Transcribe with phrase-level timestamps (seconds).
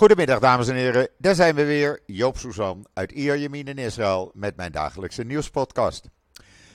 [0.00, 4.56] Goedemiddag dames en heren, daar zijn we weer, Joop Suzan uit Ierjemien in Israël met
[4.56, 6.08] mijn dagelijkse nieuwspodcast.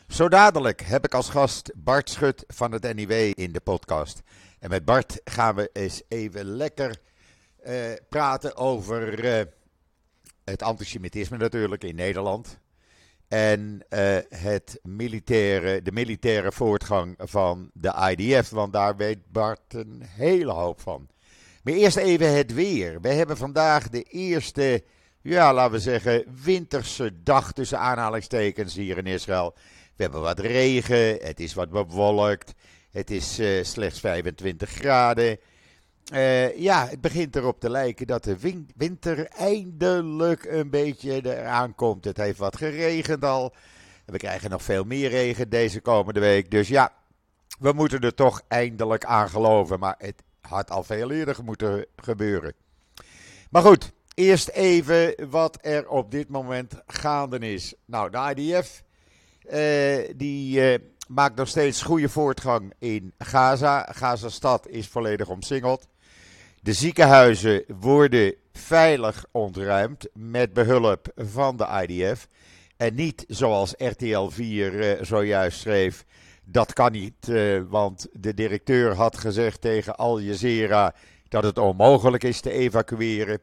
[0.08, 4.22] Zo dadelijk heb ik als gast Bart Schut van het NIW in de podcast.
[4.60, 7.02] En met Bart gaan we eens even lekker
[7.64, 7.76] eh,
[8.10, 9.46] praten over eh,
[10.44, 12.60] het antisemitisme natuurlijk in Nederland.
[13.28, 20.02] En eh, het militaire, de militaire voortgang van de IDF, want daar weet Bart een
[20.04, 21.10] hele hoop van.
[21.66, 23.02] Maar eerst even het weer.
[23.02, 24.84] We hebben vandaag de eerste,
[25.22, 29.54] ja, laten we zeggen, winterse dag tussen aanhalingstekens hier in Israël.
[29.96, 32.54] We hebben wat regen, het is wat bewolkt,
[32.92, 35.40] het is uh, slechts 25 graden.
[36.14, 42.06] Uh, ja, het begint erop te lijken dat de winter eindelijk een beetje eraan komt.
[42.06, 43.54] Het heeft wat geregend al.
[44.06, 46.52] We krijgen nog veel meer regen deze komende week.
[46.52, 46.94] Dus ja,
[47.60, 49.80] we moeten er toch eindelijk aan geloven.
[49.80, 52.54] Maar het had al veel eerder moeten gebeuren.
[53.50, 57.74] Maar goed, eerst even wat er op dit moment gaande is.
[57.86, 58.84] Nou, de IDF
[59.54, 63.90] uh, die uh, maakt nog steeds goede voortgang in Gaza.
[63.92, 65.88] Gaza-stad is volledig omsingeld.
[66.62, 72.28] De ziekenhuizen worden veilig ontruimd met behulp van de IDF.
[72.78, 76.06] En niet zoals RTL 4 uh, eh, zojuist schreef
[76.46, 80.96] dat kan niet, uh, want de directeur had gezegd tegen Al Jazeera
[81.28, 83.40] dat het onmogelijk is te evacueren.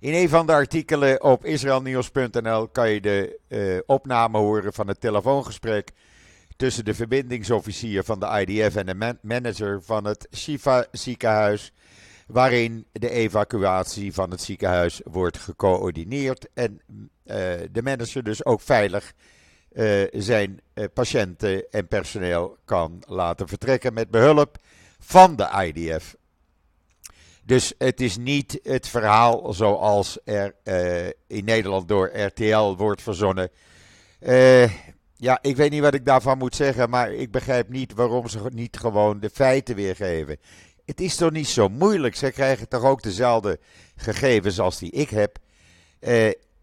[0.00, 5.00] In een van de artikelen op israelnieuws.nl kan je de uh, opname horen van het
[5.00, 5.92] telefoongesprek
[6.56, 11.72] tussen de verbindingsofficier van de IDF en de man manager van het Shifa ziekenhuis,
[12.26, 17.34] waarin de evacuatie van het ziekenhuis wordt gecoördineerd en uh,
[17.72, 19.12] de manager dus ook veilig
[20.10, 24.58] zijn uh, patiënten en personeel kan laten vertrekken met behulp
[24.98, 26.16] van de IDF.
[27.42, 33.50] Dus het is niet het verhaal zoals er uh, in Nederland door RTL wordt verzonnen.
[35.16, 38.40] ja, ik weet niet wat ik daarvan moet zeggen, maar ik begrijp niet waarom ze
[38.52, 40.38] niet gewoon de feiten weergeven.
[40.84, 42.16] Het is toch niet zo moeilijk?
[42.16, 43.58] Ze krijgen toch ook dezelfde
[43.96, 45.38] gegevens als die ik heb?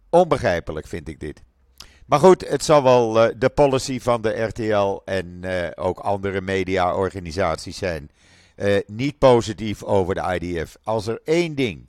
[0.10, 1.42] onbegrijpelijk vind ik dit.
[2.06, 6.42] Maar goed, het zal wel uh, de policy van de RTL en uh, ook andere
[6.42, 8.12] mediaorganisaties zijn.
[8.56, 10.78] Uh, niet positief over de IDF.
[10.84, 11.86] Als er één ding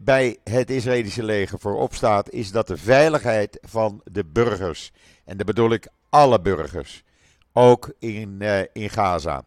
[0.00, 4.92] bij het Israëlische leger voorop staat, is dat de veiligheid van de burgers,
[5.24, 7.02] en dat bedoel ik alle burgers,
[7.52, 9.44] ook in, in Gaza,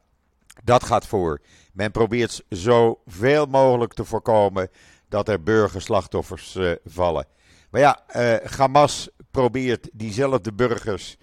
[0.64, 1.42] dat gaat voor.
[1.74, 4.70] Men probeert zoveel mogelijk te voorkomen
[5.10, 7.26] dat er burgerslachtoffers vallen.
[7.70, 8.00] Maar ja,
[8.58, 11.18] Hamas probeert diezelfde burgers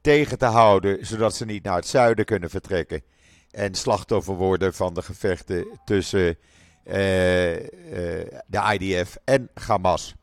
[0.00, 3.02] tegen te houden, zodat ze niet naar het zuiden kunnen vertrekken.
[3.50, 6.36] En slachtoffer worden van de gevechten tussen
[6.84, 7.66] uh, uh,
[8.46, 10.14] de IDF en Hamas.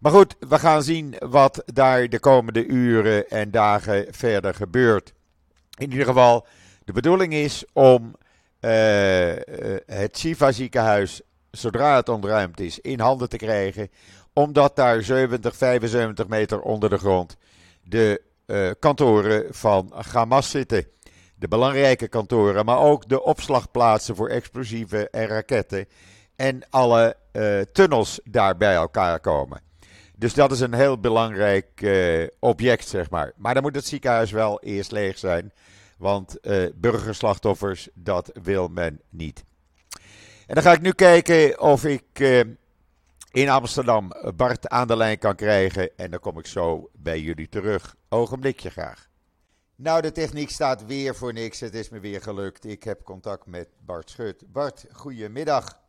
[0.00, 5.12] Maar goed, we gaan zien wat daar de komende uren en dagen verder gebeurt.
[5.78, 6.46] In ieder geval,
[6.84, 8.14] de bedoeling is om
[8.60, 8.70] uh,
[9.86, 13.90] het Shiva ziekenhuis, zodra het ontruimd is, in handen te krijgen
[14.32, 17.36] omdat daar 70, 75 meter onder de grond
[17.84, 20.86] de uh, kantoren van Hamas zitten.
[21.34, 25.86] De belangrijke kantoren, maar ook de opslagplaatsen voor explosieven en raketten.
[26.36, 29.60] En alle uh, tunnels daar bij elkaar komen.
[30.16, 33.32] Dus dat is een heel belangrijk uh, object, zeg maar.
[33.36, 35.52] Maar dan moet het ziekenhuis wel eerst leeg zijn.
[35.98, 36.36] Want
[36.74, 39.44] burgerslachtoffers, dat wil men niet.
[40.46, 42.04] En dan ga ik nu kijken of ik
[43.32, 45.96] in Amsterdam Bart aan de lijn kan krijgen.
[45.96, 47.96] En dan kom ik zo bij jullie terug.
[48.08, 49.10] Ogenblikje graag.
[49.76, 51.60] Nou, de techniek staat weer voor niks.
[51.60, 52.64] Het is me weer gelukt.
[52.64, 54.52] Ik heb contact met Bart Schut.
[54.52, 55.80] Bart, goedemiddag.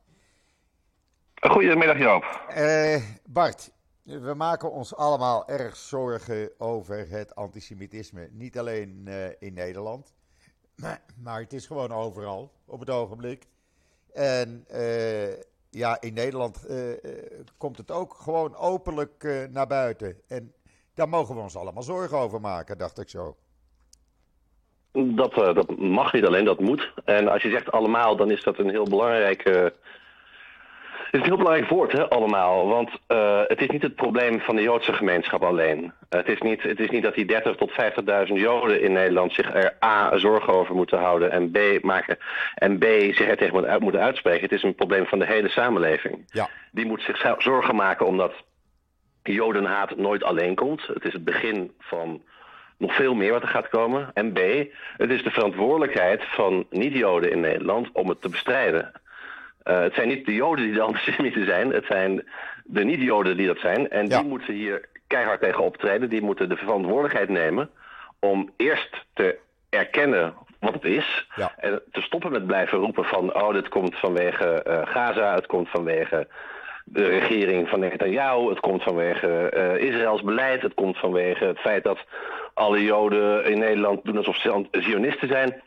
[1.36, 2.46] Goedemiddag Joop.
[2.58, 3.72] Uh, Bart,
[4.03, 8.30] we maken ons allemaal erg zorgen over het antisemitisme.
[8.32, 10.14] Niet alleen uh, in Nederland,
[10.76, 13.48] maar, maar, het is gewoon overal op het ogenblik.
[14.14, 15.34] En uh,
[15.73, 16.78] ja, in Nederland uh,
[17.58, 20.22] komt het ook gewoon openlijk uh, naar buiten.
[20.28, 20.53] En
[20.93, 23.35] daar mogen we ons allemaal zorgen over maken, dacht ik zo.
[24.91, 26.93] Dat, dat mag niet alleen, dat moet.
[27.05, 29.73] En als je zegt allemaal, dan is dat een heel belangrijke
[31.14, 32.68] is een heel belangrijk woord, hè, allemaal.
[32.68, 35.94] Want uh, het is niet het probleem van de Joodse gemeenschap alleen.
[36.10, 39.54] het, is niet, het is niet dat die 30 tot 50.000 Joden in Nederland zich
[39.54, 40.18] er A.
[40.18, 41.58] zorgen over moeten houden en B.
[41.82, 42.18] maken
[42.56, 42.84] en B.
[42.84, 44.42] zich er tegen moeten, moeten uitspreken.
[44.42, 46.24] Het is een probleem van de hele samenleving.
[46.28, 46.50] Ja.
[46.72, 48.34] Die moet zich zorgen maken omdat
[49.24, 50.88] Jodenhaat nooit alleen komt.
[50.88, 52.22] Het is het begin van
[52.78, 54.12] nog veel meer wat er gaat komen.
[54.14, 54.40] En B.
[54.98, 58.92] Het is de verantwoordelijkheid van niet-Joden in Nederland om het te bestrijden.
[59.66, 62.24] Uh, het zijn niet de Joden die de antisemieten zijn, het zijn
[62.64, 63.90] de niet-Joden die dat zijn.
[63.90, 66.10] En die moeten hier keihard tegen optreden.
[66.10, 67.70] Die moeten de verantwoordelijkheid nemen
[68.20, 69.38] om eerst te
[69.70, 71.28] erkennen wat het is.
[71.58, 75.70] En te stoppen met blijven roepen van, oh, dit komt vanwege uh, Gaza, het komt
[75.70, 76.28] vanwege
[76.86, 81.84] de regering van Netanyahu, het komt vanwege uh, Israëls beleid, het komt vanwege het feit
[81.84, 82.00] dat
[82.54, 85.62] alle Joden in Nederland doen alsof ze Zionisten zijn.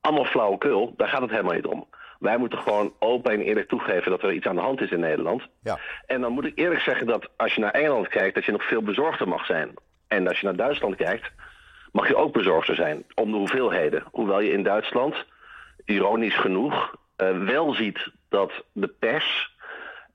[0.00, 1.86] Allemaal flauwekul, daar gaat het helemaal niet om.
[2.24, 5.00] Wij moeten gewoon open en eerlijk toegeven dat er iets aan de hand is in
[5.00, 5.42] Nederland.
[5.62, 5.78] Ja.
[6.06, 8.64] En dan moet ik eerlijk zeggen dat als je naar Engeland kijkt, dat je nog
[8.64, 9.74] veel bezorgder mag zijn.
[10.08, 11.30] En als je naar Duitsland kijkt,
[11.92, 14.04] mag je ook bezorgder zijn om de hoeveelheden.
[14.10, 15.24] Hoewel je in Duitsland,
[15.84, 19.56] ironisch genoeg, uh, wel ziet dat de pers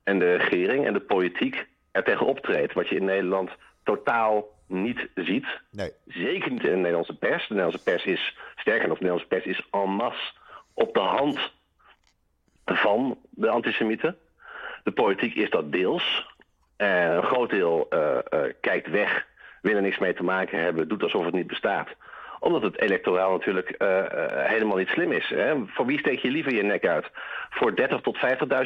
[0.04, 2.72] en de regering en de politiek er tegen optreedt.
[2.72, 3.50] Wat je in Nederland
[3.84, 5.46] totaal niet ziet.
[5.70, 5.90] Nee.
[6.06, 7.48] Zeker niet in de Nederlandse pers.
[7.48, 10.32] De Nederlandse pers is, sterker nog, de Nederlandse pers is en masse
[10.74, 11.58] op de hand
[12.64, 14.16] van de antisemieten.
[14.82, 16.28] De politiek is dat deels.
[16.76, 19.26] En een groot deel uh, uh, kijkt weg,
[19.62, 21.88] wil er niks mee te maken hebben, doet alsof het niet bestaat
[22.40, 23.74] omdat het electoraal natuurlijk
[24.48, 25.28] helemaal niet slim is.
[25.28, 25.54] Hè?
[25.66, 27.10] Voor wie steek je liever je nek uit?
[27.50, 28.18] Voor 30 tot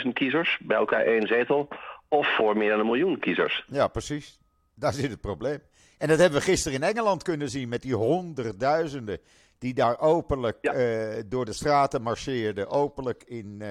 [0.04, 1.68] 50.000 kiezers, bij elkaar één zetel,
[2.08, 3.64] of voor meer dan een miljoen kiezers?
[3.68, 4.38] Ja, precies.
[4.74, 5.58] Daar zit het probleem.
[5.98, 9.18] En dat hebben we gisteren in Engeland kunnen zien met die honderdduizenden
[9.58, 13.62] die daar openlijk uh, door de straten marcheerden, openlijk in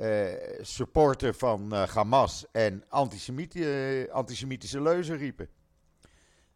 [0.00, 0.28] uh,
[0.60, 2.84] supporter van Hamas en
[4.10, 5.48] antisemitische leuzen riepen.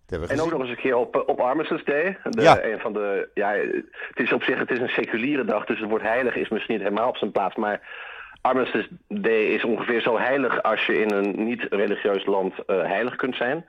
[0.09, 2.19] En ook nog eens een keer op, op Armistice Day.
[2.23, 2.65] De, ja.
[2.65, 5.91] Een van de, ja, het is op zich het is een seculiere dag, dus het
[5.91, 7.57] woord heilig is misschien niet helemaal op zijn plaats.
[7.57, 7.81] Maar
[8.41, 13.37] Armistice Day is ongeveer zo heilig als je in een niet-religieus land uh, heilig kunt
[13.37, 13.65] zijn.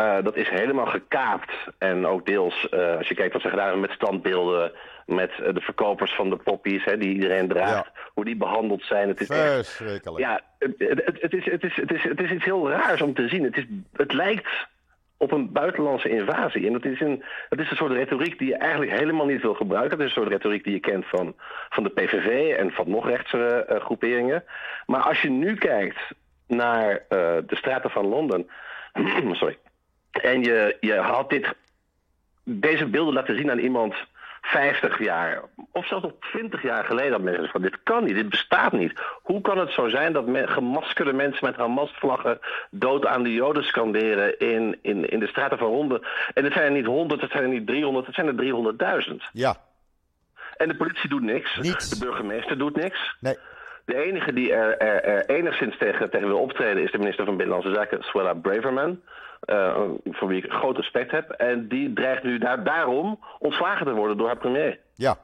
[0.00, 1.52] Uh, dat is helemaal gekaapt.
[1.78, 4.72] En ook deels, uh, als je kijkt wat ze gedaan hebben met standbeelden,
[5.06, 8.00] met de verkopers van de poppies, hè, die iedereen draagt, ja.
[8.14, 9.08] hoe die behandeld zijn.
[9.08, 10.18] Het is Verschrikkelijk.
[10.18, 13.14] ja, het, het, het, is, het, is, het, is, het is iets heel raars om
[13.14, 13.44] te zien.
[13.44, 14.68] Het, is, het lijkt
[15.16, 16.66] op een buitenlandse invasie.
[16.66, 19.54] En dat is, een, dat is een soort retoriek die je eigenlijk helemaal niet wil
[19.54, 19.98] gebruiken.
[19.98, 21.34] Dat is een soort retoriek die je kent van,
[21.68, 24.44] van de PVV en van nog rechtse groeperingen.
[24.86, 25.98] Maar als je nu kijkt
[26.46, 28.50] naar de straten van Londen.
[29.32, 29.58] sorry.
[30.10, 31.54] En je, je had dit,
[32.42, 33.94] deze beelden laten zien aan iemand
[34.42, 35.42] 50 jaar,
[35.72, 38.92] of zelfs nog 20 jaar geleden, dat mensen van dit kan niet, dit bestaat niet.
[39.22, 42.38] Hoe kan het zo zijn dat gemaskerde mensen met Hamas-vlaggen
[42.70, 46.06] dood aan de Joden scanderen in, in, in de straten van Ronde?
[46.34, 49.14] En het zijn er niet 100, het zijn er niet 300, het zijn er 300.000.
[49.32, 49.56] Ja.
[50.56, 51.56] En de politie doet niks.
[51.56, 51.88] Niets.
[51.88, 53.16] De burgemeester doet niks.
[53.20, 53.36] Nee.
[53.84, 57.36] De enige die er, er, er enigszins tegen, tegen wil optreden is de minister van
[57.36, 59.00] Binnenlandse Zaken, Swella Braverman.
[59.50, 61.30] Uh, voor wie ik groot respect heb.
[61.30, 64.78] En die dreigt nu daar, daarom ontslagen te worden door haar premier.
[64.94, 65.18] Ja.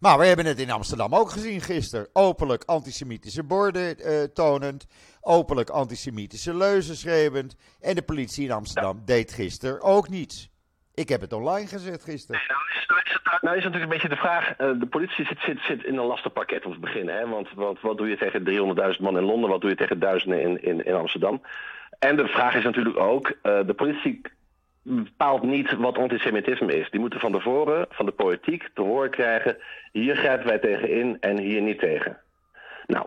[0.00, 2.08] Maar we hebben het in Amsterdam ook gezien gisteren.
[2.12, 4.86] Openlijk antisemitische borden uh, tonend.
[5.20, 7.56] Openlijk antisemitische leuzen schreeuwend.
[7.80, 10.50] En de politie in Amsterdam deed gisteren ook niets.
[10.94, 12.40] Ik heb het online gezet gisteren.
[12.40, 14.60] Nee, nou, is, nou, is het, nou is natuurlijk een beetje de vraag.
[14.60, 17.14] Uh, de politie zit, zit, zit in een lastenpakket om te beginnen.
[17.14, 17.28] Hè?
[17.28, 19.50] Want wat, wat doe je tegen 300.000 man in Londen?
[19.50, 21.42] Wat doe je tegen duizenden in, in, in Amsterdam?
[21.98, 24.20] En de vraag is natuurlijk ook, uh, de politie
[24.82, 26.90] bepaalt niet wat antisemitisme is.
[26.90, 29.56] Die moeten van tevoren van de politiek te horen krijgen,
[29.92, 32.18] hier grijpen wij tegen in en hier niet tegen.
[32.86, 33.06] Nou,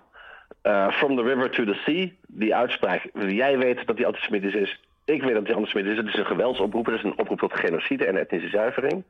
[0.63, 4.79] uh, from the river to the sea, die uitspraak, jij weet dat die antisemitisch is,
[5.05, 7.53] ik weet dat die antisemitisch is, het is een geweldsoproep, het is een oproep tot
[7.53, 9.03] genocide en etnische zuivering.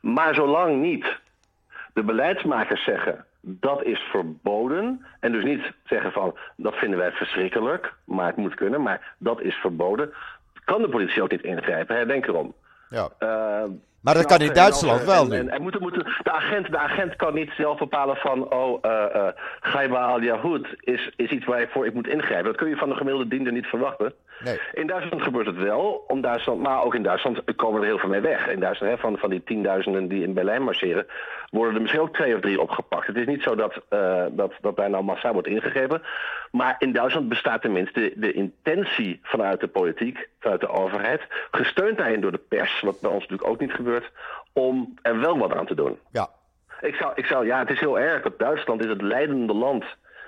[0.00, 1.18] Maar zolang niet
[1.94, 5.06] de beleidsmakers zeggen dat is verboden.
[5.20, 9.40] En dus niet zeggen van dat vinden wij verschrikkelijk, maar het moet kunnen, maar dat
[9.40, 10.12] is verboden.
[10.64, 12.06] Kan de politie ook niet ingrijpen, hè?
[12.06, 12.54] denk erom.
[12.90, 13.08] Ja.
[13.18, 15.36] Uh, maar dat kan in Duitsland wel nu.
[15.36, 18.52] En, en, moeten, moeten, de, agent, de agent kan niet zelf bepalen van...
[18.52, 19.30] oh, uh,
[19.74, 22.44] uh, al Yahud is, is iets waar ik moet ingrijpen.
[22.44, 24.12] Dat kun je van de gemiddelde diender niet verwachten.
[24.44, 24.60] Nee.
[24.72, 28.08] In Duitsland gebeurt het wel, om Duitsland, maar ook in Duitsland komen er heel veel
[28.08, 28.48] mee weg.
[28.48, 31.06] In Duitsland, hè, van, van die tienduizenden die in Berlijn marcheren,
[31.50, 33.06] worden er misschien ook twee of drie opgepakt.
[33.06, 36.02] Het is niet zo dat, uh, dat, dat daar nou massaal wordt ingegrepen.
[36.50, 41.98] Maar in Duitsland bestaat tenminste de, de intentie vanuit de politiek, vanuit de overheid, gesteund
[41.98, 44.10] daarin door de pers, wat bij ons natuurlijk ook niet gebeurt,
[44.52, 45.98] om er wel wat aan te doen.
[46.10, 46.28] Ja.
[46.80, 49.84] Ik zou, ik zou, ja, het is heel erg Duitsland is het leidende land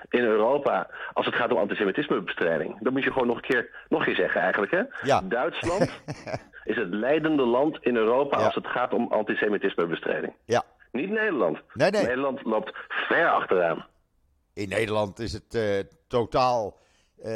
[0.09, 2.79] in Europa als het gaat om antisemitismebestrijding.
[2.79, 4.71] Dat moet je gewoon nog een keer, nog een keer zeggen eigenlijk.
[4.71, 4.81] Hè?
[5.01, 5.21] Ja.
[5.21, 6.01] Duitsland
[6.71, 10.33] is het leidende land in Europa als het gaat om antisemitismebestrijding.
[10.45, 10.63] Ja.
[10.91, 11.59] Niet Nederland.
[11.73, 12.01] Nee, nee.
[12.01, 13.85] Nederland loopt ver achteraan.
[14.53, 16.77] In Nederland is het uh, totaal
[17.25, 17.31] uh,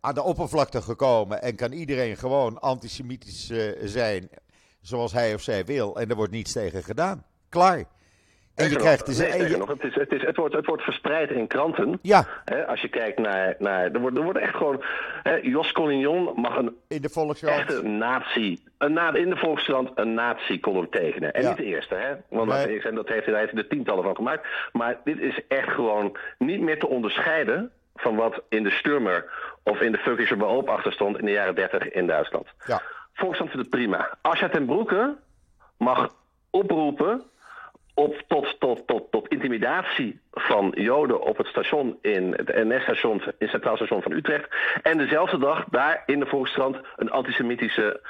[0.00, 4.28] aan de oppervlakte gekomen en kan iedereen gewoon antisemitisch uh, zijn
[4.80, 5.96] zoals hij of zij wil.
[5.96, 7.24] En er wordt niets tegen gedaan.
[7.48, 7.84] Klaar.
[8.54, 9.18] En je krijgt dus...
[9.18, 11.98] Nee, en je- nog, het, is, het, is, het, wordt, het wordt verspreid in kranten.
[12.02, 13.54] ja, Hè, als je kijkt naar...
[13.58, 14.82] naar er, wordt, er wordt echt gewoon...
[15.22, 17.56] Hè, Jos Collignon mag een in de Volkskrant.
[17.60, 18.58] echte nazi...
[18.78, 21.32] Een na, in de Volkskrant een nazi-column tekenen.
[21.34, 21.48] En Ja.
[21.48, 22.14] niet de eerste, hè?
[22.28, 22.80] Want Nee.
[22.80, 24.46] zijn, dat heeft hij heeft er tientallen van gemaakt.
[24.72, 27.70] Maar dit is echt gewoon niet meer te onderscheiden...
[27.94, 29.30] van wat in de Sturmer
[29.62, 31.18] of in de Völkische Beoop achter stond...
[31.18, 32.46] in de jaren 30 in Duitsland.
[32.66, 32.82] Ja,
[33.12, 34.18] Volkskrant vindt het prima.
[34.22, 35.16] Asja ten Broeke
[35.78, 36.08] mag
[36.50, 37.22] oproepen
[37.94, 43.32] op, tot, tot, tot, tot intimidatie van Joden op het station in het NS-station, in
[43.38, 44.48] het Centraal Station van Utrecht.
[44.82, 48.00] En dezelfde dag daar in de Volkskrant een antisemitische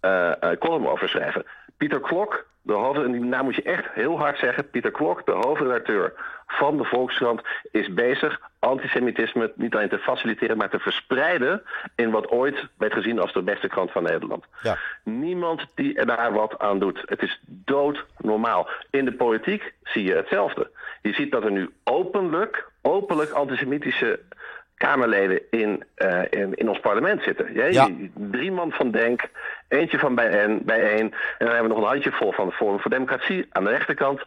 [0.00, 1.44] eh, eh, column over schrijven.
[1.76, 4.70] Pieter Klok, de hoofd, en die naam moet je echt heel hard zeggen.
[4.70, 6.12] Pieter Klok, de hoofdredacteur
[6.46, 11.62] van de Volkskrant, is bezig antisemitisme niet alleen te faciliteren, maar te verspreiden
[11.96, 14.44] in wat ooit werd gezien als de beste krant van Nederland.
[14.62, 14.78] ja.
[15.04, 17.02] Niemand die er daar wat aan doet.
[17.06, 18.68] Het is doodnormaal.
[18.90, 20.70] In de politiek zie je hetzelfde.
[21.02, 24.20] Je ziet dat er nu openlijk, openlijk antisemitische
[24.76, 27.54] Kamerleden in, eh, in, in ons parlement zitten.
[27.54, 27.88] Ja, Ja.
[28.14, 29.28] Drie man van Denk,
[29.68, 31.12] eentje van bijeen, bijeen.
[31.38, 34.20] En dan hebben we nog een handjevol van de Forum voor Democratie aan de rechterkant.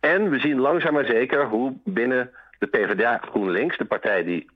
[0.00, 4.50] En we zien langzaam maar zeker hoe binnen de PvdA GroenLinks, de partij die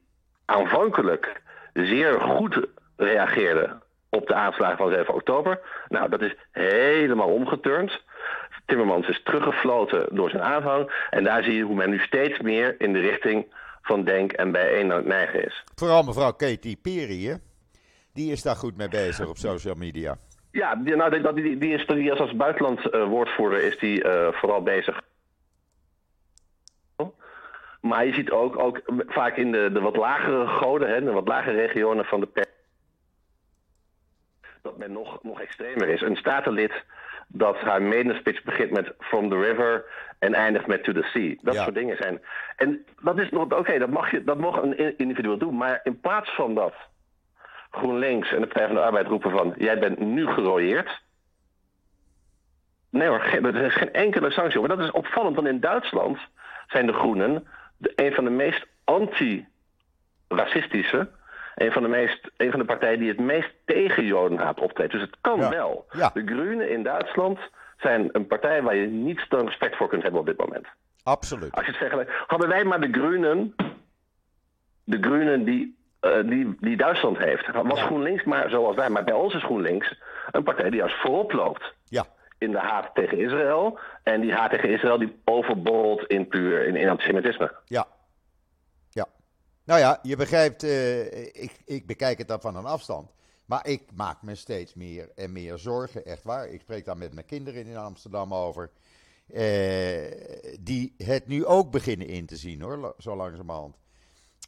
[0.45, 5.61] aanvankelijk zeer goed reageerde op de aanslagen van 7 oktober.
[5.89, 8.03] Nou, dat is helemaal omgeturnd.
[8.67, 11.07] Timmermans is teruggefloten door zijn aanhang.
[11.11, 13.47] En daar zie je hoe men nu steeds meer in de richting
[13.83, 15.65] van Denk en bijeen neigen is.
[15.75, 17.35] Vooral mevrouw Katy Perry, hè?
[18.15, 20.17] Die is daar goed mee bezig op social media.
[20.51, 24.03] Ja, die, nou, die, die, die is die is als buitenland eh, woordvoerder is die
[24.03, 25.03] eh, vooral bezig.
[27.81, 31.29] Maar je ziet ook, ook vaak in de, de wat lagere goden, hè, de wat
[31.29, 32.47] lagere regionen van de per
[34.63, 36.01] dat men nog, nog extremer is.
[36.01, 36.85] Een statenlid
[37.29, 39.85] dat haar maiden begint met From the River
[40.19, 41.35] en eindigt met To the Sea.
[41.43, 41.63] Dat Ja.
[41.63, 42.21] soort dingen zijn.
[42.57, 45.57] En dat is nog, oké, dat mag je, dat mag een individueel doen.
[45.57, 46.75] Maar in plaats van dat
[47.75, 49.55] GroenLinks en de Partij van de Arbeid roepen van...
[49.57, 51.03] jij bent nu gerooieerd.
[52.91, 54.77] Nee hoor, er is geen enkele sanctie over.
[54.77, 56.19] Dat is opvallend, want in Duitsland
[56.67, 57.47] zijn de Groenen...
[57.77, 61.09] De, een van de meest anti-racistische...
[61.55, 64.93] Een van, de meest, een van de partijen die het meest tegen Jodenhaat optreedt.
[64.93, 65.49] Dus het kan Ja.
[65.49, 65.87] wel.
[65.91, 66.11] Ja.
[66.15, 67.39] De Groenen in Duitsland
[67.79, 70.67] zijn een partij waar je niet dan respect voor kunt hebben op dit moment.
[71.03, 71.53] Absoluut.
[71.53, 72.13] Als je het vergelijkt.
[72.27, 73.55] Hadden wij maar de Groenen.
[74.85, 77.53] De Groenen die, eh, die, die Duitsland heeft.
[77.53, 77.85] Was Ja.
[77.87, 78.91] GroenLinks maar zoals wij.
[78.91, 81.75] Maar bij ons is GroenLinks een partij die als voorop loopt.
[81.85, 82.07] Ja,
[82.39, 83.79] In de haat tegen Israël.
[84.03, 87.55] En die haat tegen Israël die overborrelt in puur in, in antisemitisme.
[87.65, 87.87] ja.
[88.89, 89.07] Ja.
[89.65, 93.11] Nou ja, je begrijpt, eh, ik, ik bekijk het dan van een afstand.
[93.47, 96.49] Maar ik maak me steeds meer en meer zorgen, echt waar.
[96.49, 98.71] Ik spreek daar met mijn kinderen in Amsterdam over.
[99.33, 103.77] eh, die het nu ook beginnen in te zien hoor, zo langzamerhand.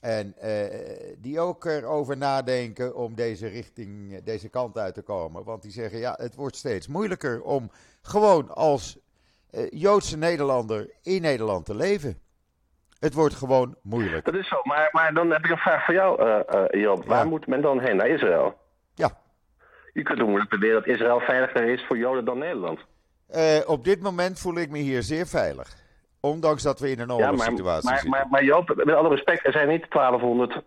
[0.01, 5.45] En eh, die ook erover nadenken om deze richting, deze kant uit te komen.
[5.45, 7.71] Want die zeggen, ja, het wordt steeds moeilijker om
[8.03, 8.99] gewoon als
[9.51, 12.19] eh, Joodse Nederlander in Nederland te leven.
[12.99, 14.25] Het wordt gewoon moeilijk.
[14.25, 14.57] Dat is zo.
[14.63, 16.81] Maar, maar dan heb ik een vraag voor jou, eh, eh.
[16.81, 16.95] Ja.
[16.97, 17.97] Waar moet men dan heen?
[17.97, 18.55] Naar Israël?
[18.95, 19.19] Ja,
[19.93, 22.81] Je kunt ook moeilijk beweren dat Israël veiliger is voor Joden dan Nederland.
[23.27, 25.85] eh, op dit moment voel ik me hier zeer veilig.
[26.27, 28.11] Ondanks dat we in een Ja, maar, oorlogssituatie maar, zitten.
[28.11, 30.63] maar, maar Joop, met alle respect, er zijn niet 1200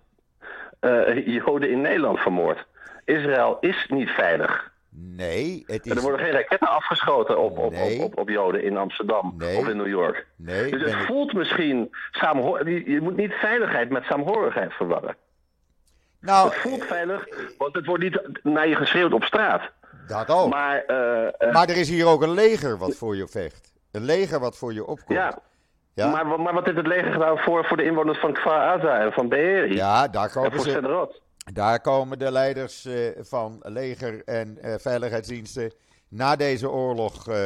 [0.79, 2.65] eh, Joden in Nederland vermoord.
[3.05, 4.71] Israël is niet veilig.
[4.91, 6.01] Nee, het Er is...
[6.01, 7.99] worden geen raketten afgeschoten op, op, Nee.
[7.99, 9.57] op, op, op Joden in Amsterdam Nee.
[9.57, 10.27] of in New York.
[10.35, 15.15] Nee, Dus het ik- voelt misschien saamhoor- je moet niet veiligheid met saamhorigheid verwarren.
[16.21, 19.61] Nou, Het voelt veilig, want het wordt niet naar je geschreeuwd op straat.
[20.07, 20.49] dat ook.
[20.49, 23.73] Maar, eh, eh, Maar er is hier ook een leger wat voor je vecht.
[23.91, 25.17] Een leger wat voor je opkomt.
[25.19, 25.39] ja.
[25.99, 26.09] Ja?
[26.23, 29.11] Maar, maar wat heeft het leger gedaan voor, voor de inwoners van Kfar Aza en
[29.11, 29.75] van Be'eri?
[29.75, 31.09] Ja, daar en komen, ze,
[31.53, 35.73] daar komen de leiders eh, van leger en eh, veiligheidsdiensten.
[36.07, 37.37] Na deze oorlog eh,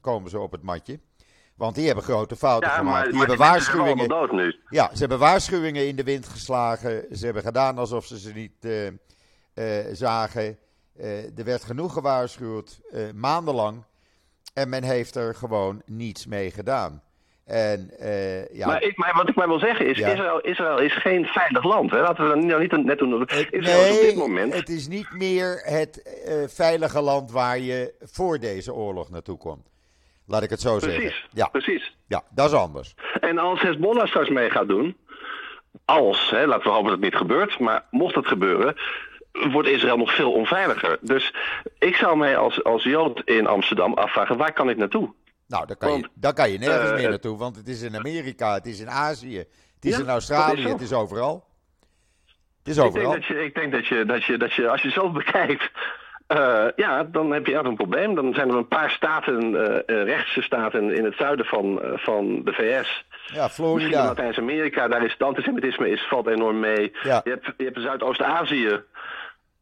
[0.00, 1.00] komen ze op het matje.
[1.56, 2.94] Want die hebben grote fouten Ja, gemaakt.
[2.96, 3.98] maar, die maar hebben die waarschuwingen.
[3.98, 4.60] allemaal dood nu.
[4.68, 7.06] Ja, ze hebben waarschuwingen in de wind geslagen.
[7.16, 8.68] Ze hebben gedaan alsof ze ze niet
[9.92, 10.58] zagen.
[11.36, 12.80] Er werd genoeg gewaarschuwd,
[13.14, 13.84] maandenlang.
[14.54, 17.02] En men heeft er gewoon niets mee gedaan.
[17.50, 20.08] En eh, ja, Maar, ik, maar wat ik maar wil zeggen is, Ja.
[20.08, 21.90] Israël, Israël is geen veilig land.
[21.90, 22.00] Hè?
[22.00, 23.20] Laten we dat nou niet net doen.
[23.20, 24.54] het, Israël is op dit moment...
[24.54, 29.68] het is niet meer het eh, veilige land waar je voor deze oorlog naartoe komt.
[30.26, 31.28] Laat ik het zo Precies, zeggen.
[31.32, 31.96] Ja, precies.
[32.06, 32.94] ja, dat is anders.
[33.20, 34.96] En als Hezbollah straks mee gaat doen,
[35.84, 38.76] als, hè, laten we hopen dat het niet gebeurt, maar mocht het gebeuren,
[39.32, 40.98] wordt Israël nog veel onveiliger.
[41.00, 41.34] Dus
[41.78, 45.12] ik zou mij als, als Jood in Amsterdam afvragen, waar kan ik naartoe?
[45.50, 48.54] Nou, dan kan, je, dan kan je nergens meer naartoe, want het is in Amerika,
[48.54, 49.38] het is in Azië,
[49.74, 51.44] het is in Australië, het is overal.
[52.58, 53.14] Het is overal.
[53.14, 55.12] Ik denk dat je, ik denk dat je, dat je, dat je als je zelf
[55.12, 55.70] bekijkt,
[56.28, 58.14] uh, ja, dan heb je echt een probleem.
[58.14, 62.52] Dan zijn er een paar staten, uh, rechtse staten in het zuiden van, van de
[62.52, 63.04] VS.
[63.26, 64.04] Ja, Florida.
[64.04, 66.92] Latijns-Amerika, daar is het antisemitisme is, valt enorm mee.
[67.02, 67.20] Ja.
[67.24, 68.82] Je hebt, je hebt Zuidoost-Azië.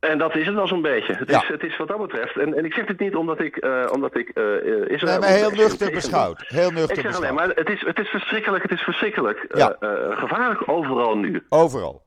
[0.01, 1.15] En dat is het wel zo'n beetje.
[1.15, 1.43] Het, ja.
[1.43, 2.37] is, het is wat dat betreft.
[2.37, 4.45] En, en ik zeg het niet omdat ik, uh, omdat ik uh,
[4.89, 5.19] Israël...
[5.19, 6.45] Nee, maar heel nuchter beschouwd.
[6.47, 9.47] Heel nuchter ik zeg alleen, maar het is, het is verschrikkelijk, het is verschrikkelijk.
[9.49, 9.77] Ja.
[10.11, 11.47] gevaarlijk overal nu.
[11.49, 12.03] Overal.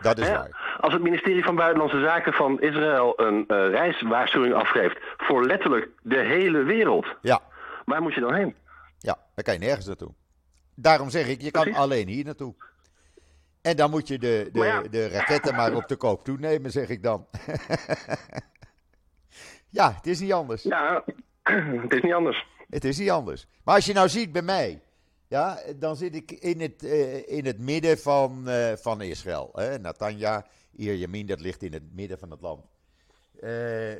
[0.00, 0.76] Dat is waar.
[0.80, 6.62] Als het ministerie van Buitenlandse Zaken van Israël een reiswaarschuwing afgeeft voor letterlijk de hele
[6.62, 7.06] wereld.
[7.20, 7.40] Ja.
[7.84, 8.54] Waar moet je dan heen?
[8.98, 10.14] Ja, dan kan je nergens naartoe.
[10.74, 12.54] Daarom zeg ik, je kan alleen hier naartoe.
[13.62, 17.02] En dan moet je de, de, de raketten maar op de koop toenemen, zeg ik
[17.02, 17.26] dan.
[19.78, 20.62] ja, het is niet anders.
[20.62, 21.04] Ja,
[21.82, 22.46] het is niet anders.
[22.68, 23.46] Het is niet anders.
[23.64, 24.82] Maar als je nou ziet bij mij,
[25.28, 29.50] ja, dan zit ik in het, uh, in het midden van, uh, van Israël.
[29.54, 29.78] Hè?
[29.78, 32.64] Natanja, Ierjemien, dat ligt in het midden van het land.
[33.40, 33.94] Uh,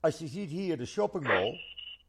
[0.00, 1.60] als je ziet hier de shoppingmall,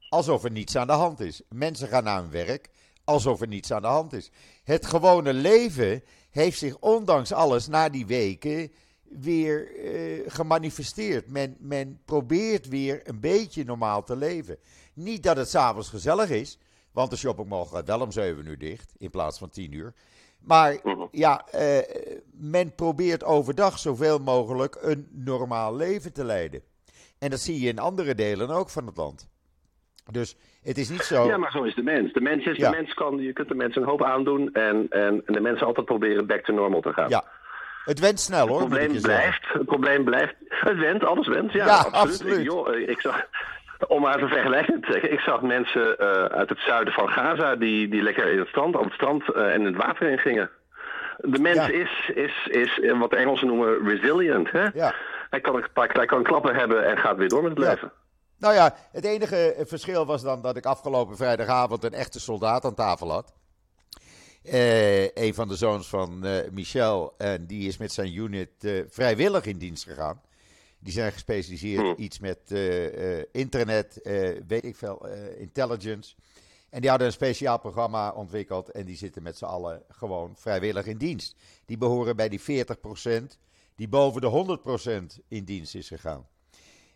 [0.09, 1.41] alsof er niets aan de hand is.
[1.49, 2.69] Mensen gaan naar hun werk,
[3.03, 4.31] alsof er niets aan de hand is.
[4.63, 8.71] Het gewone leven heeft zich ondanks alles na die weken
[9.03, 9.71] weer
[10.27, 11.29] gemanifesteerd.
[11.29, 14.57] Men, men probeert weer een beetje normaal te leven.
[14.93, 16.57] Niet dat het s'avonds gezellig is,
[16.91, 19.93] want de shoppingmall gaat wel om 7 uur dicht in plaats van 10 uur.
[20.39, 21.05] Maar mhm.
[21.11, 21.95] ja, eh,
[22.31, 26.61] men probeert overdag zoveel mogelijk een normaal leven te leiden.
[27.17, 29.27] En dat zie je in andere delen ook van het land.
[30.11, 31.25] Dus het is niet zo.
[31.25, 32.13] Ja, maar zo is de mens.
[32.13, 35.21] De mens is de mens kan, je kunt de mensen een hoop aandoen en, en,
[35.25, 37.09] en de mensen altijd proberen back to normal te gaan.
[37.09, 37.23] Ja,
[37.85, 38.59] het went snel hoor.
[38.59, 39.45] Het probleem blijft.
[39.53, 40.35] Het probleem blijft.
[40.47, 41.51] Het went, alles went.
[41.51, 42.49] Ja, absoluut.
[42.49, 42.89] absoluut.
[42.89, 43.25] Ik, zag,
[43.87, 45.11] om maar even vergelijking te trekken.
[45.17, 48.75] Ik zag mensen uh, uit het zuiden van Gaza die, die lekker in het strand,
[48.75, 50.49] op het strand uh, en in het water in gingen.
[51.17, 51.67] De mens ja.
[51.67, 54.51] is, is, is wat de Engelsen noemen resilient.
[54.51, 54.67] Hè?
[54.73, 54.93] Ja.
[55.29, 57.91] Hij, kan een paar, hij kan klappen hebben en gaat weer door met het leven.
[58.39, 62.75] Nou ja, het enige verschil was dan dat ik afgelopen vrijdagavond een echte soldaat aan
[62.75, 63.33] tafel had.
[64.43, 66.19] Uh, een van de zoons van
[66.51, 67.13] Michel.
[67.17, 68.49] En die is met zijn unit
[68.89, 70.21] vrijwillig in dienst gegaan.
[70.79, 71.93] Die zijn gespecialiseerd hmm.
[71.97, 72.51] iets met
[73.31, 73.99] internet,
[74.47, 76.15] weet ik veel, intelligence.
[76.69, 80.85] En die hadden een speciaal programma ontwikkeld en die zitten met z'n allen gewoon vrijwillig
[80.85, 81.35] in dienst.
[81.65, 82.43] Die behoren bij die 40%
[83.75, 84.59] die boven de
[85.17, 86.27] 100% in dienst is gegaan.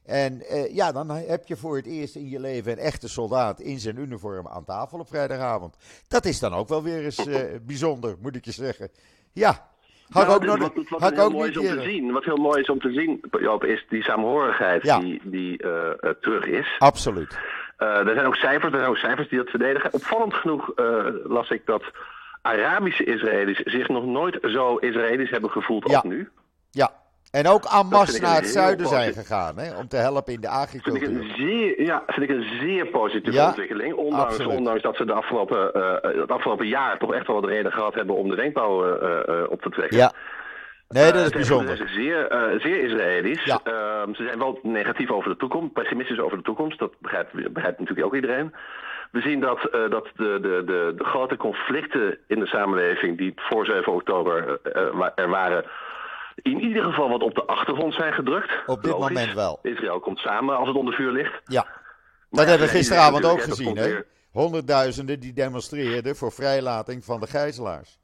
[0.05, 3.79] En ja, dan heb je voor het eerst in je leven een echte soldaat in
[3.79, 5.77] zijn uniform aan tafel op vrijdagavond.
[6.07, 7.27] Dat is dan ook wel weer eens
[7.61, 8.89] bijzonder, moet ik je zeggen.
[9.33, 9.71] Ja,
[10.09, 12.79] had ook nog, wat, heel mooi is om te zien, wat heel mooi is om
[12.79, 16.75] te zien, Joop, is die saamhorigheid die, die uh, uh, terug is.
[16.79, 17.39] Absoluut.
[17.79, 19.93] Uh, er zijn ook cijfers, er zijn ook cijfers die dat verdedigen.
[19.93, 20.71] Opvallend genoeg
[21.23, 21.83] las ik dat
[22.41, 25.95] Arabische Israëli's zich nog nooit zo Israëlisch hebben gevoeld ja.
[25.95, 26.29] als nu.
[26.71, 26.91] Ja,
[27.39, 30.47] en ook en masse naar het zuiden zijn gegaan, hè, om te helpen in de
[30.47, 31.07] agricultuur.
[31.07, 33.93] Vind ik een zeer, ja, vind ik een zeer positieve ja, ontwikkeling.
[33.93, 37.71] Ondanks, ondanks dat ze de afgelopen, uh, het afgelopen jaar toch echt wel wat reden
[37.71, 39.97] gehad hebben om de wenkbrauwen uh, op te trekken.
[39.97, 40.11] Ja.
[40.89, 41.77] Nee, dat is bijzonder.
[41.77, 43.43] Ze zijn zeer, zeer Israëlisch.
[43.43, 43.59] Ja.
[43.63, 46.79] Uh, ze zijn wel negatief over de toekomst, pessimistisch over de toekomst.
[46.79, 48.53] Dat begrijpt, begrijpt natuurlijk ook iedereen.
[49.11, 53.33] We zien dat, uh, dat de, de, de, de grote conflicten in de samenleving die
[53.35, 54.59] voor 7 oktober
[55.15, 55.65] er waren
[56.35, 58.51] in ieder geval wat op de achtergrond zijn gedrukt.
[58.65, 59.07] Op dit Logisch.
[59.07, 59.59] moment wel.
[59.61, 61.41] Israël komt samen als het onder vuur ligt.
[61.45, 61.67] Ja,
[62.29, 63.77] dat hebben we gisteravond ook gezien.
[63.77, 63.99] Hè?
[64.31, 67.99] Honderdduizenden die demonstreerden voor vrijlating van de gijzelaars.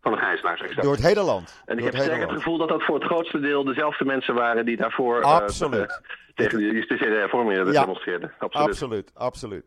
[0.00, 0.82] Van de gijzelaars, exact.
[0.82, 1.62] Door het hele land.
[1.64, 4.64] En ik heb sterk het gevoel dat dat voor het grootste deel dezelfde mensen waren
[4.64, 5.20] die daarvoor...
[5.20, 5.80] Eh, absoluut.
[5.80, 5.96] Uh,
[6.34, 7.80] tegen de justitiële hervormingen ja.
[7.80, 8.32] demonstreerden.
[8.38, 8.68] Absoluut.
[8.68, 9.64] absoluut, absoluut.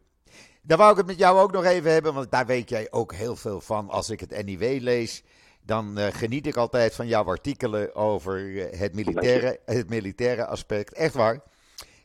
[0.62, 3.14] Daar wou ik het met jou ook nog even hebben, want daar weet jij ook
[3.14, 5.24] heel veel van als ik het NIW lees
[5.66, 10.94] dan uh, geniet ik altijd van jouw artikelen over uh, het, militaire, het militaire aspect.
[10.94, 11.40] Echt waar.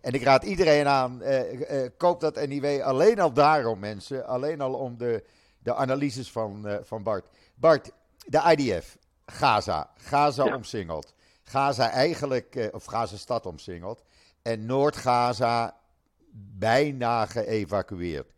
[0.01, 1.41] En ik raad iedereen aan, uh,
[1.97, 4.27] koop dat NIW alleen al daarom, mensen.
[4.27, 5.25] Alleen al om de,
[5.59, 7.29] de analyses van, van Bart.
[7.55, 7.91] Bart,
[8.27, 8.97] de IDF,
[9.27, 9.91] Gaza.
[9.97, 10.55] Gaza ja.
[10.55, 11.15] omsingeld.
[11.43, 14.03] Gaza eigenlijk, of Gaza stad omsingeld.
[14.43, 15.77] En Noord-Gaza
[16.59, 18.33] bijna geëvacueerd.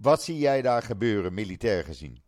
[0.00, 2.22] wat zie jij daar gebeuren, militair gezien?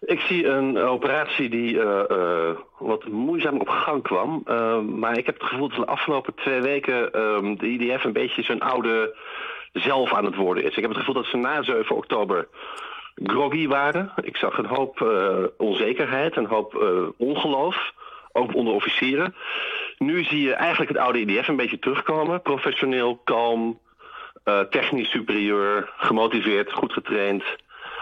[0.00, 4.42] Ik zie een operatie die uh, uh, wat moeizaam op gang kwam.
[4.46, 8.12] Uh, maar ik heb het gevoel dat de afgelopen twee weken ehm, de IDF een
[8.12, 9.16] beetje zijn oude
[9.72, 10.76] zelf aan het worden is.
[10.76, 12.48] Ik heb het gevoel dat ze na 7 oktober
[13.14, 14.12] groggy waren.
[14.22, 15.06] Ik zag een hoop
[15.56, 16.74] onzekerheid, een hoop
[17.16, 17.92] ongeloof,
[18.32, 19.34] ook onder officieren.
[19.98, 22.42] Nu zie je eigenlijk het oude IDF een beetje terugkomen.
[22.42, 23.78] Professioneel, kalm,
[24.44, 27.44] eh, technisch superieur, gemotiveerd, goed getraind.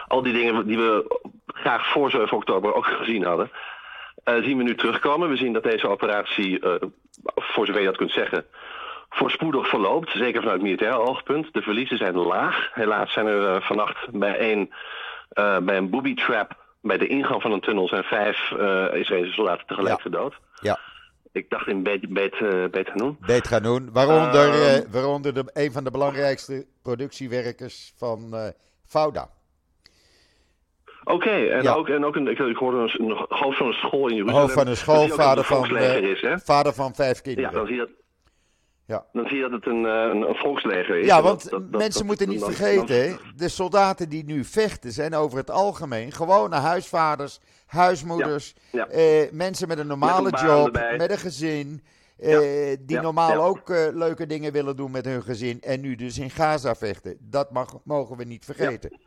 [0.08, 1.20] Al die dingen die we
[1.56, 3.50] graag voor 7 oktober ook gezien hadden.
[4.24, 5.28] eh, zien we nu terugkomen.
[5.28, 6.74] We zien dat deze operatie, eh,
[7.34, 8.44] voor zover je dat kunt zeggen,
[9.10, 10.10] voorspoedig verloopt.
[10.10, 11.52] Zeker vanuit militair oogpunt.
[11.52, 12.70] De verliezen zijn laag.
[12.72, 14.72] Helaas zijn er eh, vannacht bij een,
[15.64, 18.50] bij een booby trap bij de ingang van een tunnel zijn vijf
[18.94, 20.02] Israëlische soldaten tegelijk Ja.
[20.02, 20.34] gedood.
[20.60, 20.78] Ja,
[21.32, 23.16] Ik dacht in Beit, Beit, eh, Beit Hanoun.
[23.20, 23.48] Beit.
[23.92, 24.62] Waaronder, Ehm.
[24.82, 28.48] eh, waaronder de, een van de belangrijkste productiewerkers van eh
[31.08, 31.72] Oké, en, Ja.
[31.74, 34.40] ook, en ook een, ik, ik hoorde een, een hoofd van een school in Jeruzalem.
[34.42, 36.38] Hoofd van een school, vader van, volksleger is, hè?
[36.38, 37.52] vader van vijf Ja, kinderen.
[37.52, 37.90] dan zie je dat,
[38.86, 39.06] Ja.
[39.12, 41.06] dan zie je dat het een, eh, een, een volksleger is.
[41.06, 45.38] Ja, want dat- mensen dat- moeten niet vergeten, de soldaten die nu vechten zijn over
[45.38, 48.86] het algemeen gewone huisvaders, huismoeders, Ja.
[48.88, 50.96] eh, mensen met een normale Met een baan job, erbij.
[50.96, 51.82] met een gezin,
[52.18, 52.38] eh,
[52.80, 53.36] die Ja, normaal ja.
[53.36, 57.16] ook eh, leuke dingen willen doen met hun gezin en nu dus in Gaza vechten.
[57.20, 58.98] Dat mag, mogen we niet vergeten.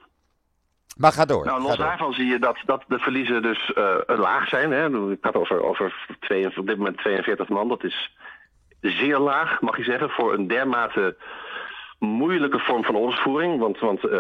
[1.00, 1.46] Maar ga door.
[1.46, 1.86] Nou, ga los door.
[1.86, 4.72] daarvan zie je dat, dat de verliezen dus eh, laag zijn.
[4.72, 5.12] Hè.
[5.12, 7.68] Ik had over, over twee, op dit moment 42 man.
[7.68, 8.16] Dat is
[8.82, 11.16] zeer laag, mag je zeggen, voor een dermate
[12.00, 13.60] moeilijke vorm van oorlogsvoering.
[13.60, 14.20] Want, want eh,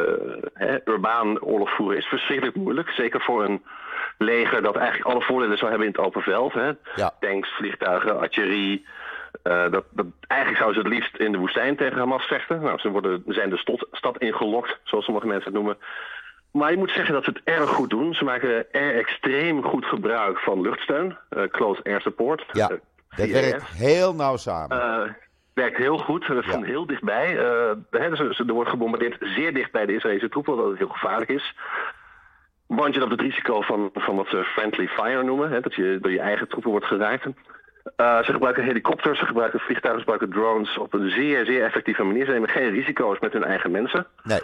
[0.53, 2.89] hè, urbaan oorlog voeren is verschrikkelijk moeilijk.
[2.89, 3.63] Zeker voor een
[4.17, 6.53] leger dat eigenlijk alle voordelen zou hebben in het open veld.
[6.53, 6.71] Hè.
[6.95, 7.11] Ja.
[7.19, 8.85] Tanks, vliegtuigen, artillerie.
[9.43, 12.61] Eh, dat, dat, eigenlijk zouden ze het liefst in de woestijn tegen Hamas vechten.
[12.61, 15.77] Nou, ze worden, zijn de stad ingelokt, zoals sommige mensen het noemen.
[16.51, 18.13] Maar je moet zeggen dat ze het erg goed doen.
[18.13, 21.17] Ze maken er extreem goed gebruik van luchtsteun.
[21.29, 22.45] eh, close air support.
[22.51, 22.77] Ja, eh,
[23.15, 23.31] dat CAS.
[23.41, 24.81] werkt heel nauw samen.
[24.81, 25.11] Eh,
[25.53, 26.61] werkt heel goed, van Ja.
[26.61, 27.27] heel dichtbij.
[27.89, 31.55] Hè, dus, er wordt gebombardeerd zeer dicht bij de Israëlische troepen, wat heel gevaarlijk is.
[32.67, 35.97] Want je loopt het risico van, van wat ze friendly fire noemen, hè, dat je
[36.01, 37.23] door je eigen troepen wordt geraakt.
[37.97, 42.25] Ze gebruiken helikopters, ze gebruiken vliegtuigen, ze gebruiken drones op een zeer, zeer effectieve manier.
[42.25, 44.07] Ze nemen geen risico's met hun eigen mensen.
[44.23, 44.39] Nee,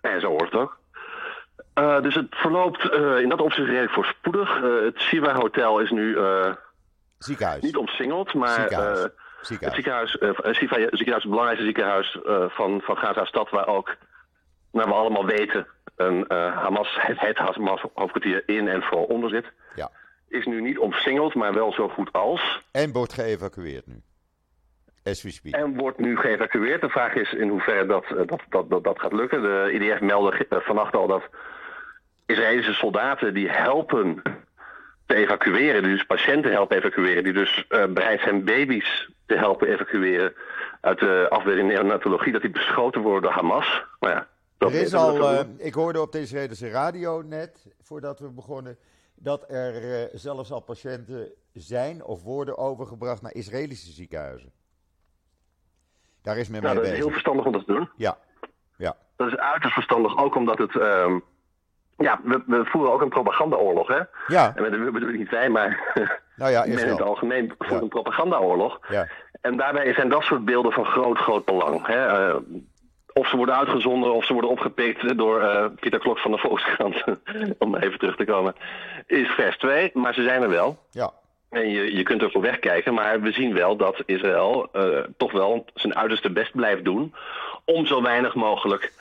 [0.00, 0.78] En zo hoort het ook.
[1.76, 4.62] Eh, dus het verloopt eh, in dat opzicht redelijk voorspoedig.
[4.62, 6.16] Eh het Siva Hotel is nu
[7.18, 7.62] ziekenhuis.
[7.62, 8.98] niet omsingeld, maar Ziekenhuis.
[8.98, 9.74] eh, het ziekenhuis.
[9.74, 10.10] ziekenhuis,
[10.58, 13.96] ziekenhuis, het belangrijkste ziekenhuis van, van Gaza-stad, waar ook,
[14.72, 19.52] naar we allemaal weten, een Hamas, het, het Hamas hoofdkwartier in en voor onder zit,
[19.74, 19.90] Ja.
[20.28, 22.62] is nu niet omsingeld, maar wel zo goed als.
[22.72, 24.02] En wordt geëvacueerd nu.
[25.54, 26.80] En wordt nu geëvacueerd.
[26.80, 29.42] De vraag is in hoeverre dat, dat, dat, dat, dat gaat lukken.
[29.42, 31.22] De IDF meldde vannacht al dat
[32.26, 34.22] Israëlische soldaten die helpen
[35.06, 39.68] te evacueren, die dus patiënten helpen evacueren, die dus eh, bereid zijn baby's te helpen
[39.68, 40.34] evacueren
[40.80, 43.84] uit de afdeling neonatologie, dat die beschoten worden door Hamas.
[44.00, 48.18] Maar ja, dat Er is al, eh, ik hoorde op de Israëlische radio net, voordat
[48.20, 48.78] we begonnen,
[49.14, 54.52] dat er eh, zelfs al patiënten zijn of worden overgebracht naar Israëlische ziekenhuizen.
[56.22, 57.04] Daar is men nou, mee dat is bezig.
[57.04, 57.88] heel verstandig om dat te doen.
[57.96, 58.18] Ja,
[58.76, 60.76] ja, Dat is uiterst verstandig, ook omdat het.
[60.76, 61.18] ehm,
[61.96, 64.00] ja, we, we voeren ook een propagandaoorlog, hè?
[64.26, 65.92] ja, En de bedoel ik niet wij, maar
[66.36, 67.76] nou ja, in het algemeen voert Ja.
[67.80, 68.78] een propagandaoorlog.
[68.88, 69.08] Ja,
[69.40, 71.86] En daarbij zijn dat soort beelden van groot, groot belang.
[71.86, 72.06] Hè?
[72.06, 72.36] Eh,
[73.12, 77.04] of ze worden uitgezonden of ze worden opgepikt door eh, Pieter Klok van de Volkskrant,
[77.58, 78.54] om even terug te komen,
[79.06, 79.90] is vers 2.
[79.94, 80.78] Maar ze zijn er wel.
[80.90, 81.10] ja,
[81.50, 85.32] En je, je kunt er voor wegkijken, maar we zien wel dat Israël eh, toch
[85.32, 87.14] wel zijn uiterste best blijft doen
[87.64, 88.92] om zo weinig mogelijk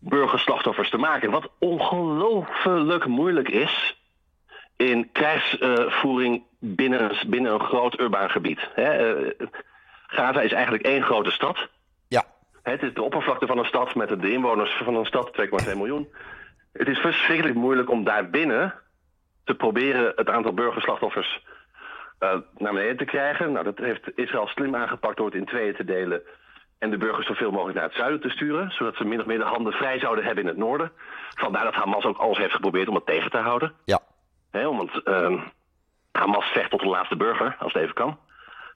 [0.00, 1.30] burgerslachtoffers te maken.
[1.30, 4.00] Wat ongelooflijk moeilijk is
[4.76, 8.68] in krijgsvoering binnen, binnen een groot urbaan gebied.
[8.74, 9.46] Hè, eh,
[10.06, 11.68] Gaza is eigenlijk één grote stad.
[12.08, 12.24] ja,
[12.62, 16.08] Het is de oppervlakte van een stad met de inwoners van een stad, 2,2 miljoen.
[16.72, 18.74] Het is verschrikkelijk moeilijk om daarbinnen
[19.44, 21.44] te proberen het aantal burgerslachtoffers
[22.18, 23.52] eh, naar beneden te krijgen.
[23.52, 26.22] Nou, dat heeft Israël slim aangepakt door het in tweeën te delen
[26.80, 29.38] en de burgers zoveel mogelijk naar het zuiden te sturen, zodat ze min of meer
[29.38, 30.92] de handen vrij zouden hebben in het noorden.
[31.34, 33.72] Vandaar dat Hamas ook alles heeft geprobeerd om het tegen te houden.
[33.84, 34.00] ja,
[34.50, 35.38] Hè, want ehm,
[36.12, 38.18] Hamas vecht tot de laatste burger, als het even kan.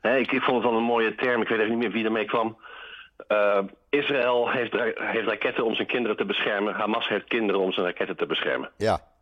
[0.03, 2.25] Ik, ik vond het wel een mooie term, ik weet even niet meer wie ermee
[2.25, 2.59] kwam.
[3.27, 6.75] Eh, Israël heeft, heeft raketten om zijn kinderen te beschermen.
[6.75, 8.71] Hamas heeft kinderen om zijn raketten te beschermen.
[8.77, 9.13] ja.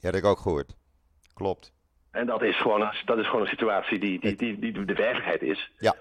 [0.00, 0.76] Ja, dat heb ik ook gehoord.
[1.34, 1.72] Klopt.
[2.10, 4.94] En dat is gewoon een, dat is gewoon een situatie die, die, die, die de
[4.94, 5.70] werkelijkheid is.
[5.78, 5.94] Ja,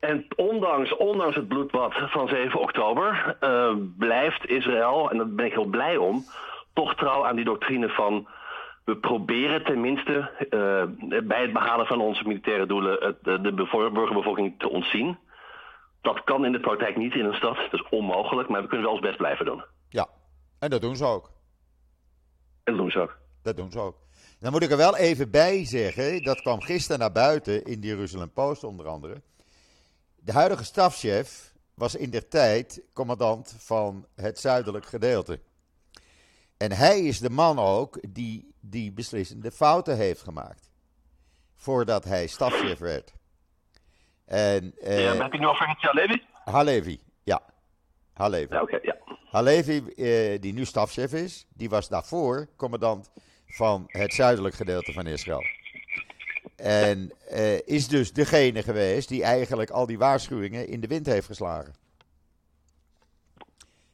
[0.00, 5.52] En ondanks, ondanks het bloedbad van 7 oktober eh, blijft Israël, en daar ben ik
[5.52, 6.24] heel blij om,
[6.72, 8.28] toch trouw aan die doctrine van
[8.84, 13.90] we proberen tenminste eh, bij het behalen van onze militaire doelen het, de, de bevo-
[13.90, 15.18] burgerbevolking te ontzien.
[16.00, 18.86] Dat kan in de praktijk niet in een stad, dat is onmogelijk, maar we kunnen
[18.86, 19.64] wel ons best blijven doen.
[19.88, 20.06] ja.
[20.58, 21.30] En dat doen ze ook.
[22.64, 23.18] En dat doen ze ook.
[23.42, 23.96] Dat doen ze ook.
[24.40, 27.86] Dan moet ik er wel even bij zeggen, dat kwam gisteren naar buiten in de
[27.86, 29.22] Jeruzalem Post onder andere.
[30.26, 35.40] De huidige stafchef was in der tijd commandant van het zuidelijk gedeelte.
[36.56, 40.70] En hij is de man ook die die beslissende fouten heeft gemaakt.
[41.54, 43.12] Voordat hij stafchef werd.
[44.24, 46.22] En, ja, heb je nu over Halevi?
[46.44, 47.42] Halevi, ja.
[48.12, 48.54] Halevi.
[48.82, 48.96] Ja.
[49.30, 53.10] Halevi, uh, die nu stafchef is, die was daarvoor commandant
[53.46, 55.44] van het zuidelijk gedeelte van Israël.
[56.56, 61.26] En uh, is dus degene geweest die eigenlijk al die waarschuwingen in de wind heeft
[61.26, 61.74] geslagen.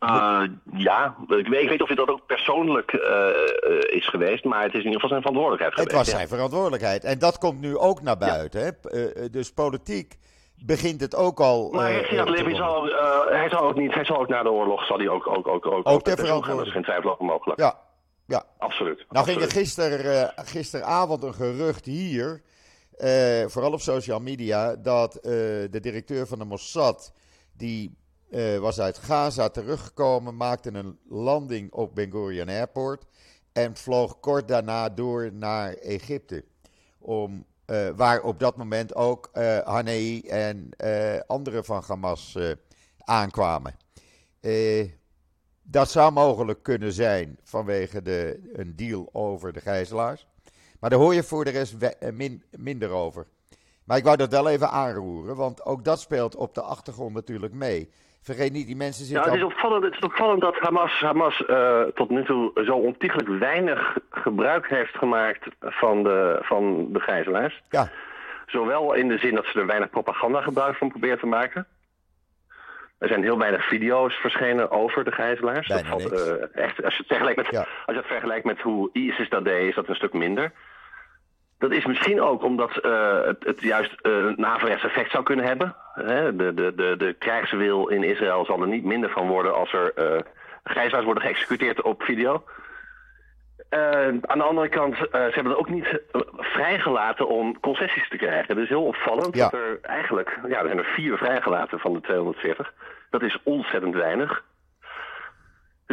[0.00, 4.62] Uh, ja, ik weet, ik weet of dit dat ook persoonlijk uh, is geweest, maar
[4.62, 5.96] het is in ieder geval zijn verantwoordelijkheid geweest.
[5.96, 7.04] Het was zijn verantwoordelijkheid.
[7.04, 8.60] En dat komt nu ook naar buiten.
[8.60, 8.70] Ja.
[8.88, 9.30] Hè?
[9.30, 10.18] dus politiek
[10.56, 11.70] begint het ook al.
[11.70, 12.84] Maar uh, Gerard Levy zal,
[13.28, 15.66] hij zal ook niet, hij zal ook na de oorlog zal hij ook ook ook
[15.66, 16.56] ook, ook ter verantwoordelijkheid.
[16.56, 17.60] Dat is geen twijfel over mogelijk.
[17.60, 17.78] Ja,
[18.26, 18.44] ja.
[18.58, 18.96] Absoluut.
[18.96, 19.38] Nou absoluut.
[19.38, 22.42] ging er gister, gisteravond een gerucht hier,
[23.46, 27.12] vooral op social media, dat de directeur van de Mossad,
[27.52, 27.96] die
[28.32, 33.04] uh, was uit Gaza teruggekomen, maakte een landing op Ben Gurion Airport
[33.52, 36.44] en vloog kort daarna door naar Egypte.
[36.98, 37.44] Om,
[37.96, 40.68] waar op dat moment ook uh, Hanei en
[41.26, 42.38] anderen van Hamas
[42.98, 43.76] aankwamen.
[45.62, 50.26] dat zou mogelijk kunnen zijn vanwege de, een deal over de gijzelaars.
[50.82, 51.76] Maar daar hoor je voor de rest
[52.12, 53.26] min, minder over.
[53.86, 57.52] Maar ik wou dat wel even aanroeren, want ook dat speelt op de achtergrond natuurlijk
[57.52, 57.90] mee.
[58.22, 59.24] Vergeet niet, die mensen zitten.
[59.24, 62.76] Ja, het is opvallend, het is opvallend dat Hamas, Hamas uh, tot nu toe zo
[62.76, 67.62] ontiegelijk weinig gebruik heeft gemaakt van de, van de gijzelaars.
[67.68, 67.90] Ja.
[68.46, 71.66] Zowel in de zin dat ze er weinig propaganda gebruik van proberen te maken.
[72.98, 75.68] Er zijn heel weinig video's verschenen over de gijzelaars.
[75.68, 76.18] Dat valt, uh,
[76.52, 77.58] echt, als, je het vergelijkt met, ja.
[77.58, 80.52] als je het vergelijkt met hoe ISIS dat deed, is dat een stuk minder.
[81.62, 85.44] Dat is misschien ook omdat uh, het, het, juist uh, een averechts effect zou kunnen
[85.44, 85.74] hebben.
[85.94, 86.36] Hè?
[86.36, 89.92] De, de, de, de krijgswil in Israël zal er niet minder van worden als er
[89.96, 90.20] uh,
[90.64, 92.44] gijzelaars worden geëxecuteerd op video.
[94.20, 96.00] aan de andere kant, ze hebben het ook niet
[96.36, 98.54] vrijgelaten om concessies te krijgen.
[98.54, 99.48] Het is heel opvallend ja.
[99.48, 102.72] dat er eigenlijk, ja, er zijn er vier vrijgelaten van de 240.
[103.10, 104.44] Dat is ontzettend weinig.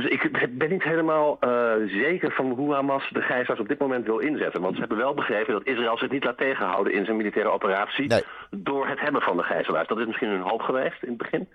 [0.02, 4.06] Dus ik ben niet helemaal uh, zeker van hoe Hamas de gijzelaars op dit moment
[4.06, 4.62] wil inzetten.
[4.62, 8.08] Want ze hebben wel begrepen dat Israël zich niet laat tegenhouden in zijn militaire operatie.
[8.08, 8.24] Nee.
[8.50, 9.88] Door het hebben van de gijzelaars.
[9.88, 11.50] Dat is misschien hun hoop geweest in het begin.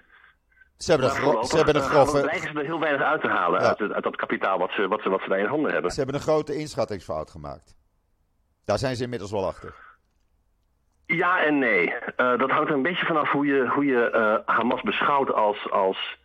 [0.77, 2.19] Ze hebben een, gro ze hebben een grove...
[2.19, 3.67] Uh, lijken ze er heel weinig uit te halen Ja.
[3.69, 5.91] uit, het- uit dat kapitaal wat ze, wat, ze, wat ze daar in handen hebben.
[5.91, 7.77] Ze hebben een grote inschattingsfout gemaakt.
[8.65, 9.75] Daar zijn ze inmiddels wel achter.
[11.07, 11.95] Ja en nee.
[12.17, 15.71] Eh, dat hangt er een beetje vanaf hoe je, hoe je eh, Hamas beschouwt als,
[15.71, 16.19] als...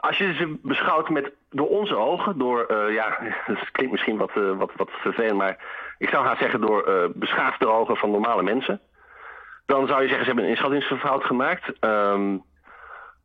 [0.00, 4.30] Als je ze beschouwt met, door onze ogen, door, eh, ja, het klinkt misschien wat,
[4.34, 5.58] eh, wat, wat vervelend, maar
[5.98, 8.80] ik zou gaan zeggen door eh, beschaafde ogen van normale mensen.
[9.66, 11.78] Dan zou je zeggen, ze hebben een inschattingsfout gemaakt.
[11.80, 12.36] Ehm,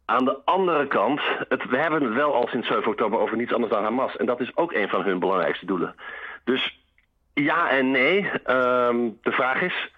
[0.05, 3.53] aan de andere kant, het, we hebben het wel al sinds 7 oktober over niets
[3.53, 4.15] anders dan Hamas.
[4.15, 5.95] En dat is ook een van hun belangrijkste doelen.
[6.43, 6.79] Dus
[7.33, 8.29] ja en nee.
[8.43, 9.93] Ehm, de vraag is,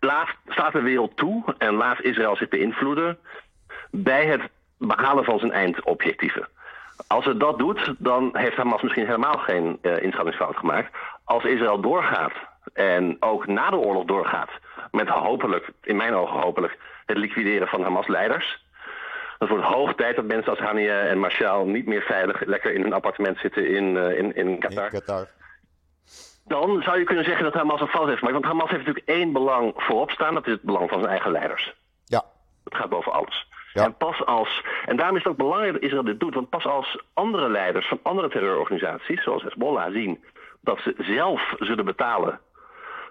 [0.00, 3.18] laat, staat de wereld toe en laat Israël zich beïnvloeden
[3.90, 6.48] bij het behalen van zijn eindobjectieven.
[7.06, 10.96] Als het dat doet, dan heeft Hamas misschien helemaal geen eh, inschattingsfout gemaakt.
[11.24, 12.32] Als Israël doorgaat
[12.72, 14.50] en ook na de oorlog doorgaat
[14.90, 18.64] met hopelijk, in mijn ogen hopelijk, het liquideren van Hamas-leiders.
[19.38, 22.82] Het wordt hoog tijd dat mensen als Hania en Marshall niet meer veilig lekker in
[22.82, 24.84] hun appartement zitten in, eh, in, in Qatar.
[24.84, 25.28] In Qatar.
[26.44, 28.36] Dan zou je kunnen zeggen dat Hamas een fout heeft gemaakt.
[28.36, 30.34] Want Hamas heeft natuurlijk één belang voorop staan.
[30.34, 31.74] Dat is het belang van zijn eigen leiders.
[32.04, 32.24] Ja,
[32.64, 33.46] Dat gaat boven alles.
[33.76, 33.84] Ja.
[33.84, 36.34] En pas als, en daarom is het ook belangrijk dat Israël dit doet.
[36.34, 40.24] Want pas als andere leiders van andere terreurorganisaties, zoals Hezbollah, zien
[40.60, 42.40] dat ze zelf zullen betalen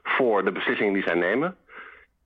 [0.03, 1.55] voor de beslissingen die zij nemen,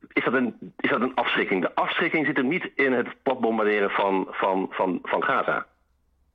[0.07, 1.61] is dat een, is dat een afschrikking.
[1.61, 5.65] De afschrikking zit hem niet in het platbombarderen van, van, van, van Gaza.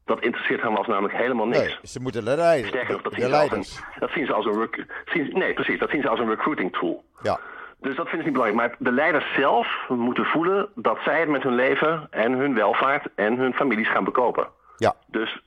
[0.05, 1.59] Dat interesseert Hamas namelijk helemaal niks.
[1.59, 2.69] nee, ze moeten de, leiders.
[2.69, 3.83] Sterker nog, dat de zien, ze als een, leiders.
[3.99, 7.05] dat zien ze als een nee, precies, dat zien ze als een recruiting tool.
[7.23, 7.41] Ja,
[7.85, 8.69] Dus dat vinden ze niet belangrijk.
[8.69, 13.09] Maar de leiders zelf moeten voelen dat zij het met hun leven en hun welvaart
[13.15, 14.49] en hun families gaan bekopen.
[14.77, 15.43] ja, Dus,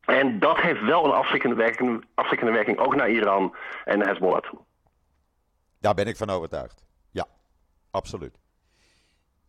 [0.00, 4.40] en dat heeft wel een afschrikkende werking, afschrikkende werking ook naar Iran en naar Hezbollah
[4.40, 4.58] toe.
[5.80, 6.86] daar ben ik van overtuigd.
[7.10, 7.26] Ja,
[7.90, 8.38] absoluut.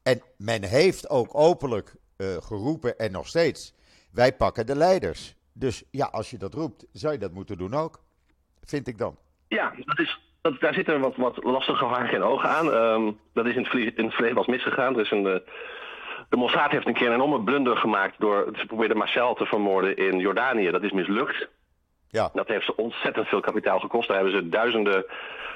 [0.03, 3.73] En men heeft ook openlijk eh, geroepen en nog steeds,
[4.11, 5.35] wij pakken de leiders.
[5.53, 8.03] Dus ja, als je dat roept, zou je dat moeten doen ook.
[8.61, 9.17] Vind ik dan.
[9.47, 12.73] Ja, dat is, dat, daar zitten wat, wat lastige haken en ogen aan.
[12.73, 14.93] Ehm, dat is in het, verleden, in het verleden wel misgegaan.
[14.93, 15.39] Er is een, eh,
[16.29, 18.49] de Mossad heeft een keer een enorme blunder gemaakt door...
[18.55, 20.71] Ze probeerden Marcel te vermoorden in Jordanië.
[20.71, 21.47] Dat is mislukt.
[22.09, 24.07] Ja, Dat heeft ze ontzettend veel kapitaal gekost.
[24.07, 25.05] Daar hebben ze duizenden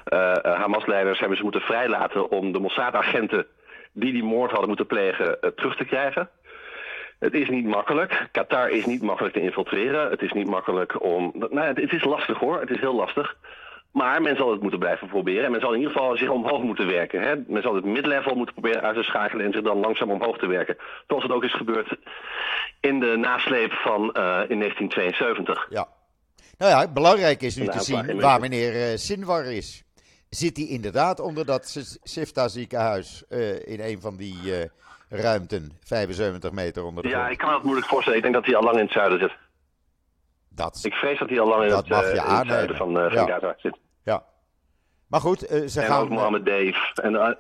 [0.03, 3.45] eh, Hamas-leiders hebben ze moeten vrijlaten om de Mossad-agenten
[3.91, 6.29] die die moord hadden moeten plegen terug te krijgen.
[7.19, 8.27] Het is niet makkelijk.
[8.31, 10.09] Qatar is niet makkelijk te infiltreren.
[10.09, 11.31] Het is niet makkelijk om.
[11.33, 12.59] Nou, het, het is lastig hoor.
[12.59, 13.35] Het is heel lastig.
[13.97, 15.45] Maar men zal het moeten blijven proberen.
[15.45, 17.21] En men zal in ieder geval zich omhoog moeten werken.
[17.21, 17.35] Hè?
[17.47, 20.47] Men zal het midlevel moeten proberen uit te schakelen en zich dan langzaam omhoog te
[20.47, 20.77] werken.
[21.07, 21.97] Zoals het ook is gebeurd
[22.79, 25.67] in de nasleep van uh, in 1972.
[25.69, 25.87] Ja.
[26.57, 29.83] Nou ja, belangrijk is nu te zien waar meneer uh, Sinwar is.
[30.29, 34.37] Zit hij inderdaad onder dat Sifta ziekenhuis uh, in een van die
[35.09, 37.23] ruimten, 75 meter onder de grond?
[37.23, 38.17] Ja, ik kan het moeilijk voorstellen.
[38.17, 39.31] Ik denk dat hij al lang in het zuiden zit.
[40.49, 43.03] Dat, ik vrees dat hij al lang in, het, uh, in het, zuiden van, uh,
[43.03, 43.25] van ja.
[43.25, 43.77] Gaza zit.
[45.07, 46.01] Maar goed, uh, ze en gaan...
[46.01, 47.01] ook Mohammed Dave.
[47.01, 47.37] En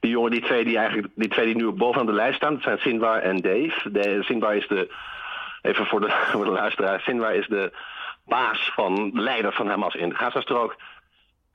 [0.00, 2.62] die jongen, die twee die, eigenlijk, die twee die nu bovenaan de lijst staan, dat
[2.62, 3.90] zijn Sinwar en Dave.
[3.90, 4.94] De, Sinwar is de,
[5.62, 7.72] even voor de, voor de luisteraar, Sinwar is de
[8.24, 10.76] baas van, de leider van Hamas in de Gazastrook.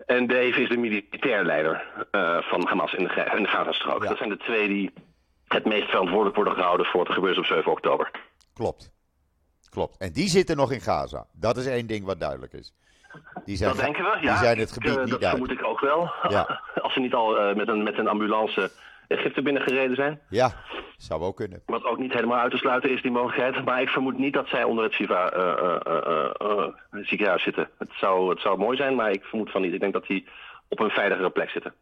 [0.05, 4.03] En Dave is de militair leider uh, van Hamas in de, in de Gazastrook.
[4.03, 4.09] Ja.
[4.09, 4.93] Dat zijn de twee die
[5.47, 8.11] het meest verantwoordelijk worden gehouden voor wat er gebeurt op 7 oktober.
[8.53, 8.93] Klopt.
[9.69, 9.97] Klopt.
[9.97, 11.25] En die zitten nog in Gaza.
[11.33, 12.73] Dat is één ding wat duidelijk is.
[13.45, 14.31] Die zijn, dat denken we, ja.
[14.31, 15.29] Die zijn het gebied ik, uh, niet dat uit.
[15.29, 16.11] vermoed ik ook wel.
[16.29, 16.61] Ja.
[16.81, 18.71] Als ze niet al uh, met, een, met een ambulance
[19.07, 20.19] Egypte binnengereden zijn.
[20.29, 20.53] Ja,
[20.97, 21.61] zou ook kunnen.
[21.65, 23.65] Wat ook niet helemaal uit te sluiten is, die mogelijkheid.
[23.65, 27.69] Maar ik vermoed niet dat zij onder het Shiva uh, ziekenhuis zitten.
[27.77, 29.73] Het zou, het zou mooi zijn, maar ik vermoed van niet.
[29.73, 30.27] Ik denk dat die
[30.67, 31.73] op een veiligere plek zitten.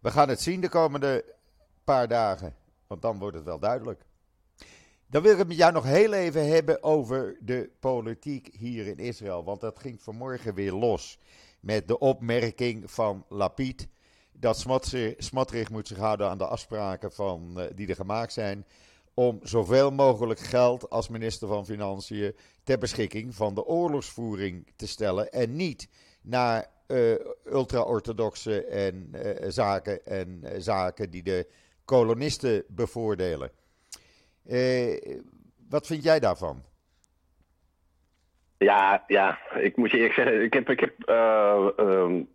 [0.00, 1.24] We gaan het zien de komende
[1.84, 2.54] paar dagen.
[2.88, 4.00] Want dan wordt het wel duidelijk.
[5.08, 8.98] Dan wil ik het met jou nog heel even hebben over de politiek hier in
[8.98, 9.44] Israël.
[9.44, 11.18] Want dat ging vanmorgen weer los.
[11.60, 13.88] Met de opmerking van Lapid.
[14.32, 14.66] Dat
[15.18, 18.66] Smotrich moet zich houden aan de afspraken van, uh, die er gemaakt zijn.
[19.14, 25.32] Om zoveel mogelijk geld als minister van Financiën ter beschikking van de oorlogsvoering te stellen.
[25.32, 25.88] En niet
[26.22, 27.14] naar uh,
[27.44, 31.46] ultra-orthodoxe en, uh, zaken en zaken die de
[31.84, 33.50] kolonisten bevoordelen.
[34.48, 35.20] Uh,
[35.68, 36.62] wat vind jij daarvan?
[38.58, 42.28] Ja, ja, ik moet je eerlijk zeggen, ik heb, ik heb uh, um,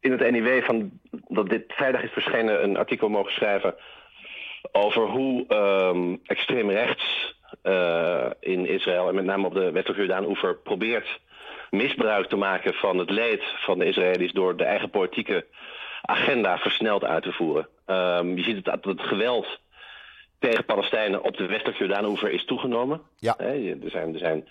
[0.00, 0.90] in het NIW van
[1.28, 3.74] dat dit vrijdag is verschenen een artikel mogen schrijven
[4.72, 10.56] over hoe um, extreem rechts uh, in Israël en met name op de westelijke Jordaan-oever
[10.56, 11.20] probeert
[11.70, 15.46] misbruik te maken van het leed van de Israëli's door de eigen politieke
[16.02, 17.68] agenda versneld uit te voeren.
[17.86, 19.60] Um, je ziet het, het geweld
[20.42, 23.00] tegen Palestijnen op de westelijke Jordaanoever is toegenomen.
[23.18, 23.34] Ja.
[23.38, 24.44] He, er, zijn, er, zijn,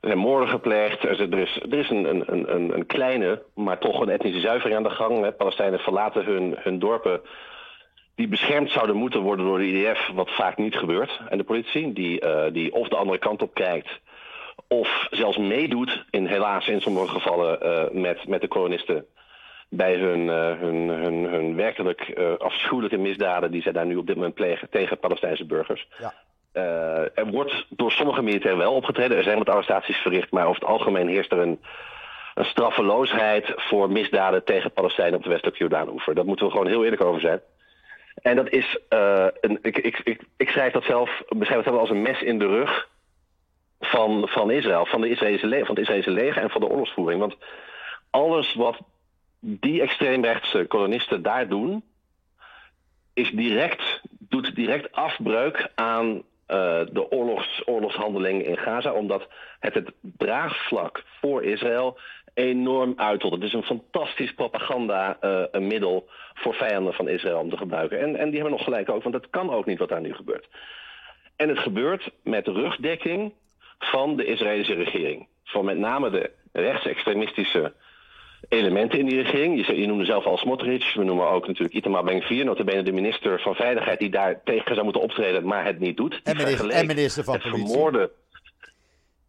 [0.00, 1.04] er zijn moorden gepleegd.
[1.04, 4.82] Er is, er is een, een, een, een kleine, maar toch een etnische zuivering aan
[4.82, 5.22] de gang.
[5.22, 5.32] He.
[5.32, 7.20] Palestijnen verlaten hun, hun dorpen
[8.14, 11.20] die beschermd zouden moeten worden door de IDF, wat vaak niet gebeurt.
[11.28, 14.00] En de politie, die, uh, die of de andere kant op kijkt,
[14.68, 19.06] of zelfs meedoet, in, helaas in sommige gevallen, uh, met, met de kolonisten
[19.76, 24.06] bij hun, uh, hun, hun, hun werkelijk uh, afschuwelijke misdaden die zij daar nu op
[24.06, 25.88] dit moment plegen tegen Palestijnse burgers.
[25.98, 26.14] Ja.
[26.54, 29.16] Uh, er wordt door sommige militairen wel opgetreden.
[29.16, 31.60] Er zijn wat arrestaties verricht, maar over het algemeen heerst er een,
[32.34, 36.14] een straffeloosheid voor misdaden tegen Palestijnen op de westelijke Jordaanoever.
[36.14, 37.40] Dat moeten we gewoon heel eerlijk over zijn.
[38.22, 38.78] En dat is,
[39.40, 42.38] een, ik, ik, ik, ik schrijf dat zelf, beschrijf het zelf als een mes in
[42.38, 42.88] de rug
[43.80, 47.20] van, van Israël, van, de Israëlische leger, van het Israëlische leger en van de oorlogsvoering.
[47.20, 47.36] Want
[48.10, 48.78] alles wat
[49.46, 51.84] die extreemrechtse kolonisten daar doen,
[53.14, 56.22] is direct, doet direct afbreuk aan uh,
[56.92, 59.28] de oorlogs, oorlogshandeling in Gaza, omdat
[59.60, 61.98] het het draagvlak voor Israël
[62.34, 63.32] enorm uittolt.
[63.32, 68.00] Het is een fantastisch propaganda uh, een middel voor vijanden van Israël om te gebruiken.
[68.00, 70.14] En, en die hebben nog gelijk ook, want dat kan ook niet wat daar nu
[70.14, 70.48] gebeurt.
[71.36, 73.32] En het gebeurt met rugdekking
[73.78, 75.26] van de Israëlische regering.
[75.44, 77.72] Van met name de rechtsextremistische
[78.48, 79.66] elementen in die regering.
[79.66, 80.94] Je, je noemde zelf al Smotrich.
[80.94, 84.82] We noemen ook natuurlijk Itamar Ben-Gvir, notabene de minister van Veiligheid die daar tegen zou
[84.84, 86.20] moeten optreden, maar het niet doet.
[86.24, 87.66] En minister, en minister van het Politie.
[87.68, 88.10] Vermoorden,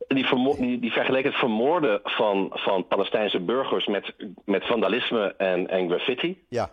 [0.07, 0.25] die,
[0.57, 6.43] die, die vergeleek het vermoorden van, van Palestijnse burgers met, met vandalisme en, en graffiti.
[6.49, 6.71] Ja.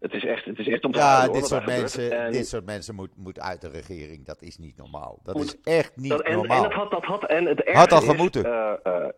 [0.00, 2.18] Het is echt, het is echt om te Ja, dit soort, mensen.
[2.24, 4.26] En- dit soort mensen moet, moet uit de regering.
[4.26, 5.20] Dat is niet normaal.
[5.22, 6.56] Dat Moet- is echt niet dat, en, normaal.
[6.56, 8.44] en dat had, dat had, en het Had al is, gemoeten.
[8.44, 9.08] eh, eh,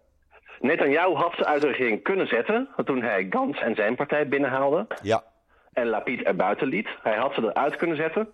[0.60, 4.86] Netanyahu had ze uit de regering kunnen zetten toen hij Gans en zijn partij binnenhaalde.
[5.02, 5.22] Ja,
[5.72, 6.88] en Lapid er buiten liet.
[7.02, 8.28] Hij had ze eruit kunnen zetten.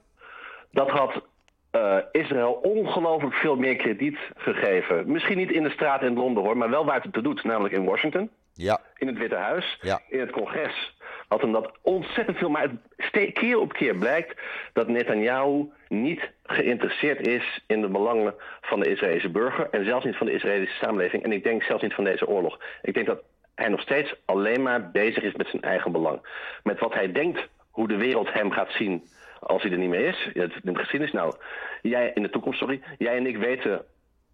[0.70, 1.22] Dat had
[1.70, 5.12] eh, Israël ongelooflijk veel meer krediet gegeven.
[5.12, 7.74] Misschien niet in de straat in Londen hoor, maar wel waar het toe doet, namelijk
[7.74, 10.00] in Washington, ja, in het Witte Huis, Ja.
[10.08, 10.96] in het congres.
[11.32, 14.40] Had hem dat ontzettend veel, maar het keer op keer blijkt
[14.72, 20.16] dat Netanyahu niet geïnteresseerd is in de belangen van de Israëlische burger en zelfs niet
[20.16, 21.22] van de Israëlische samenleving.
[21.22, 22.58] En ik denk zelfs niet van deze oorlog.
[22.82, 23.22] Ik denk dat
[23.54, 26.20] hij nog steeds alleen maar bezig is met zijn eigen belang.
[26.62, 29.08] Met wat hij denkt hoe de wereld hem gaat zien
[29.40, 30.30] als hij er niet meer is.
[30.62, 31.34] De geschiedenis nou.
[31.82, 32.82] Jij in de toekomst, sorry.
[32.98, 33.84] Jij en ik weten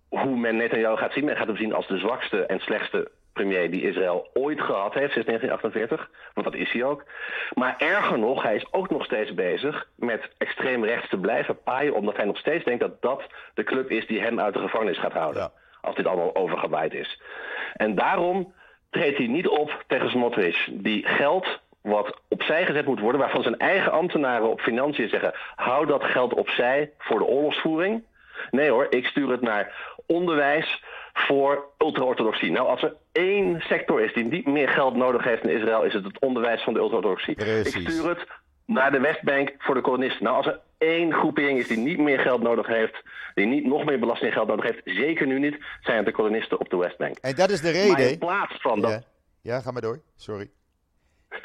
[0.08, 1.24] hoe men Netanyahu gaat zien.
[1.24, 5.12] Men gaat hem zien als de zwakste en slechtste premier die Israël ooit gehad heeft
[5.12, 6.10] sinds 1948.
[6.34, 7.04] Want dat is hij ook.
[7.54, 11.94] Maar erger nog, hij is ook nog steeds bezig met extreem rechts te blijven paaien.
[11.94, 13.22] Omdat hij nog steeds denkt dat dat
[13.54, 15.42] de club is die hem uit de gevangenis gaat houden.
[15.42, 15.50] Ja.
[15.80, 17.20] Als dit allemaal overgewaaid is.
[17.74, 18.52] En daarom
[18.90, 20.68] treedt hij niet op tegen Smotrich.
[20.72, 25.86] Die geld wat opzij gezet moet worden, waarvan zijn eigen ambtenaren op financiën zeggen: hou
[25.86, 28.04] dat geld opzij voor de oorlogsvoering.
[28.50, 30.82] Nee hoor, ik stuur het naar onderwijs
[31.26, 32.50] voor ultra-orthodoxie.
[32.50, 35.92] Nou, als er één sector is die niet meer geld nodig heeft in Israël, is
[35.92, 37.34] het het onderwijs van de ultra-orthodoxie.
[37.36, 38.26] Ik stuur het
[38.66, 40.24] naar de Westbank voor de kolonisten.
[40.24, 43.02] Nou, als er één groepering is die niet meer geld nodig heeft,
[43.34, 46.70] die niet nog meer belastinggeld nodig heeft, zeker nu niet, zijn het de kolonisten op
[46.70, 47.16] de Westbank.
[47.20, 48.18] En dat is de Maar in reden.
[48.18, 49.00] plaats van dat Ja.
[49.54, 50.00] ja, ga maar door.
[50.16, 50.50] Sorry.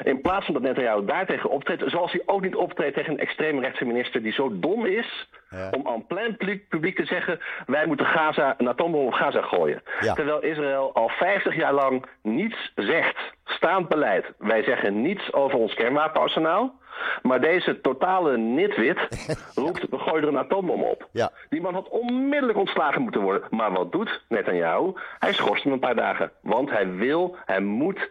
[0.02, 3.84] In plaats van dat Netanyahu daartegen optreedt, zoals hij ook niet optreedt tegen een extreemrechtse
[3.84, 5.68] minister die zo dom is Ja.
[5.70, 6.36] om aan plein
[6.68, 9.82] publiek, te zeggen: wij moeten Gaza, een atoombom op Gaza gooien.
[10.00, 10.14] Ja.
[10.14, 14.32] Terwijl Israël al 50 jaar lang niets zegt, staand beleid.
[14.38, 16.74] Wij zeggen niets over ons kernwapenarsenaal.
[17.22, 18.98] Maar deze totale nitwit
[19.54, 21.08] roept, we gooien er een atoombom op.
[21.12, 21.30] Ja.
[21.48, 23.42] Die man had onmiddellijk ontslagen moeten worden.
[23.50, 24.92] Maar wat doet Netanyahu?
[25.18, 26.30] Hij schorst hem een paar dagen.
[26.42, 28.10] Want hij wil, hij moet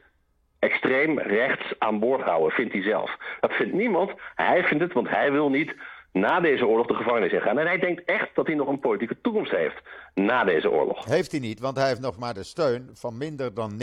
[0.63, 3.17] extreem rechts aan boord houden, vindt hij zelf.
[3.39, 4.11] Dat vindt niemand.
[4.35, 5.75] Hij vindt het, want hij wil niet
[6.11, 7.59] na deze oorlog de gevangenis ingaan.
[7.59, 9.81] En hij denkt echt dat hij nog een politieke toekomst heeft
[10.13, 11.05] na deze oorlog.
[11.05, 13.75] Heeft hij niet, want hij heeft nog maar de steun van minder dan 19%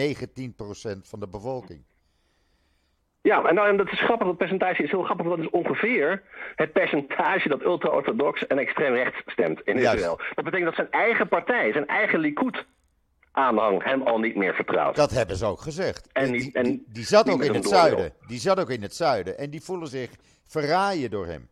[1.03, 1.83] van de bevolking.
[3.23, 5.61] Ja, en, nou, en dat is grappig, dat percentage is heel grappig, want dat is
[5.61, 6.23] ongeveer
[6.55, 9.95] het percentage dat ultra-orthodox en extreem rechts stemt in Juist.
[9.95, 10.21] Israël.
[10.35, 12.65] Dat betekent dat zijn eigen partij, zijn eigen Likud
[13.33, 14.97] aanhang hem al niet meer vertrouwt.
[14.97, 16.09] Dat hebben ze ook gezegd.
[16.13, 18.13] En En die- die, en die, die zat ook in het zuiden.
[18.27, 19.39] Die zat ook in het zuiden.
[19.39, 20.11] En die voelen zich
[20.47, 21.49] verraaien door hem.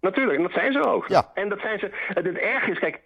[0.00, 1.08] Natuurlijk, en dat zijn ze ook.
[1.08, 1.30] Ja.
[1.34, 1.90] En dat zijn ze.
[1.92, 3.00] Het, het erg is, kijk,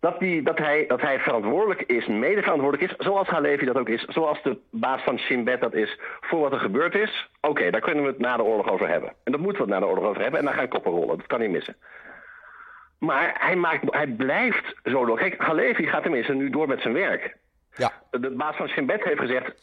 [0.00, 3.88] dat, die, dat, hij, dat hij verantwoordelijk is, mede verantwoordelijk is, zoals Halevi dat ook
[3.88, 7.28] is, zoals de baas van Shin Bet dat is, voor wat er gebeurd is.
[7.40, 9.12] Oké, daar kunnen we het na de oorlog over hebben.
[9.24, 11.16] En daar moeten we het na de oorlog over hebben en dan gaan koppen rollen.
[11.18, 11.76] Dat kan niet missen.
[13.00, 15.18] Maar hij, maakt, hij blijft zo door.
[15.18, 17.36] Kijk, Halevi gaat tenminste nu door met zijn werk.
[17.74, 19.54] Ja, De baas van Shin Bet heeft gezegd,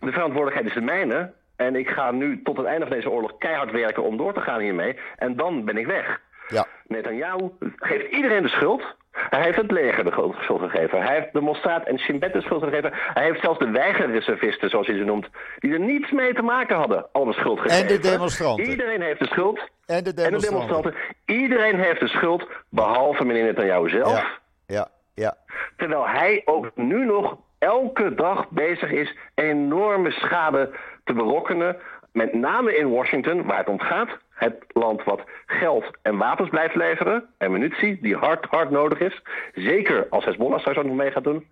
[0.00, 1.32] de verantwoordelijkheid is de mijne.
[1.56, 4.40] En ik ga nu tot het einde van deze oorlog keihard werken om door te
[4.40, 4.98] gaan hiermee.
[5.16, 6.20] En dan ben ik weg.
[6.48, 6.66] ja.
[6.86, 8.96] Netanyahu geeft iedereen de schuld.
[9.14, 11.02] Hij heeft het leger de schuld gegeven.
[11.02, 12.90] Hij heeft de Mossad en Shin Bet de schuld gegeven.
[12.92, 16.76] Hij heeft zelfs de weigerreservisten, zoals hij ze noemt, die er niets mee te maken
[16.76, 17.88] hadden, al de schuld gegeven.
[17.88, 18.64] de demonstranten.
[18.64, 19.58] Iedereen heeft de schuld.
[19.86, 20.66] En de En de demonstranten.
[20.66, 20.94] demonstranten.
[21.26, 24.12] Iedereen heeft de schuld, behalve meneer Netanyahu zelf.
[24.12, 24.26] Ja,
[24.66, 25.36] ja, ja.
[25.76, 30.70] Terwijl hij ook nu nog elke dag bezig is enorme schade
[31.04, 31.76] te berokkenen.
[32.12, 34.08] Met name in Washington, waar het om gaat.
[34.34, 37.24] Het land wat geld en wapens blijft leveren.
[37.38, 39.22] En munitie, die hard, hard nodig is.
[39.54, 41.46] Zeker als Hezbollah straks ook nog mee gaat doen.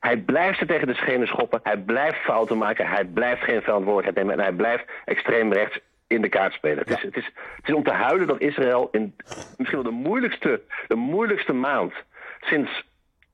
[0.00, 1.60] Hij blijft ze tegen de schenen schoppen.
[1.62, 2.86] Hij blijft fouten maken.
[2.86, 4.34] Hij blijft geen verantwoordelijkheid nemen.
[4.34, 6.78] En hij blijft extreem rechts in de kaart spelen.
[6.78, 9.16] Het, is, het, is, het is om te huilen dat Israël in
[9.56, 11.92] misschien wel de moeilijkste, de moeilijkste maand
[12.40, 12.84] sinds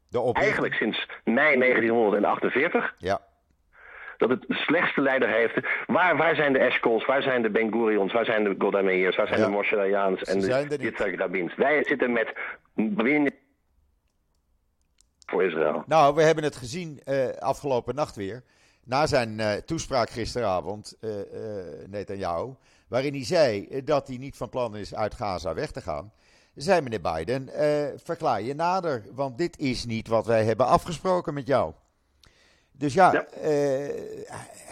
[0.09, 3.21] De eigenlijk sinds mei 1948 Ja,
[4.19, 5.55] dat het de slechtste leider heeft.
[5.87, 9.17] Waar, waar zijn de Eshkols, waar zijn de Ben Gurions, waar zijn de Golda Meirs,
[9.17, 9.47] waar zijn Ja.
[9.47, 10.77] de Moshe Dayans en de.
[10.81, 11.55] Yitzhak Rabins?
[11.55, 12.33] Wij zitten met
[15.27, 15.83] voor Israël.
[15.87, 18.43] Nou, we hebben het gezien eh, afgelopen nacht weer.
[18.85, 22.55] Na zijn eh, toespraak gisteravond, eh eh Netanyahu,
[22.89, 26.13] waarin hij zei dat hij niet van plan is uit Gaza weg te gaan.
[26.55, 27.49] Zei meneer Biden,
[28.05, 31.73] verklaar je nader, want dit is niet wat wij hebben afgesproken met jou.
[32.79, 33.25] Dus ja, Ja.
[33.43, 33.89] eh,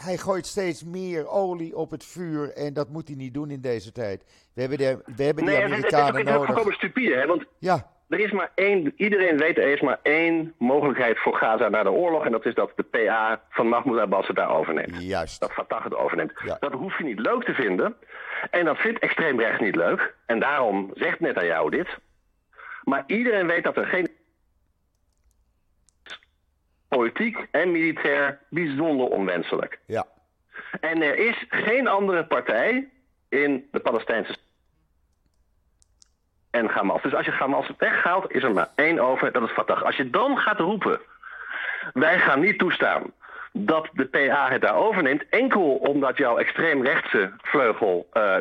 [0.05, 3.61] hij gooit steeds meer olie op het vuur en dat moet hij niet doen in
[3.61, 4.25] deze tijd.
[4.55, 6.75] We hebben, de, we hebben die Nee, het, Amerikanen het is ook nodig.
[6.75, 7.27] stupide, hè?
[7.27, 11.69] want Ja, er is maar één, iedereen weet er is maar één mogelijkheid voor Gaza
[11.69, 15.03] na de oorlog en dat is dat de PA van Mahmoud Abbas het daar overneemt.
[15.03, 15.41] juist.
[15.41, 16.33] dat Fatah het overneemt.
[16.45, 16.57] Ja.
[16.61, 17.97] Dat hoef je niet leuk te vinden.
[18.51, 20.15] En dat vindt extreem rechts niet leuk.
[20.27, 21.89] En daarom zegt net aan jou dit.
[22.85, 24.06] Maar iedereen weet dat er geen
[26.97, 29.79] politiek en militair bijzonder onwenselijk.
[29.87, 30.07] Ja,
[30.81, 32.89] En er is geen andere partij
[33.29, 34.37] in de Palestijnse
[36.51, 37.03] en Hamas.
[37.03, 39.83] Dus als je Hamas weghaalt, is er maar één over, dat is Fatah.
[39.83, 41.01] Als je dan gaat roepen,
[41.93, 43.13] wij gaan niet toestaan
[43.53, 48.37] dat de PA het daar overneemt, enkel omdat jouw extreemrechtse vleugel eh,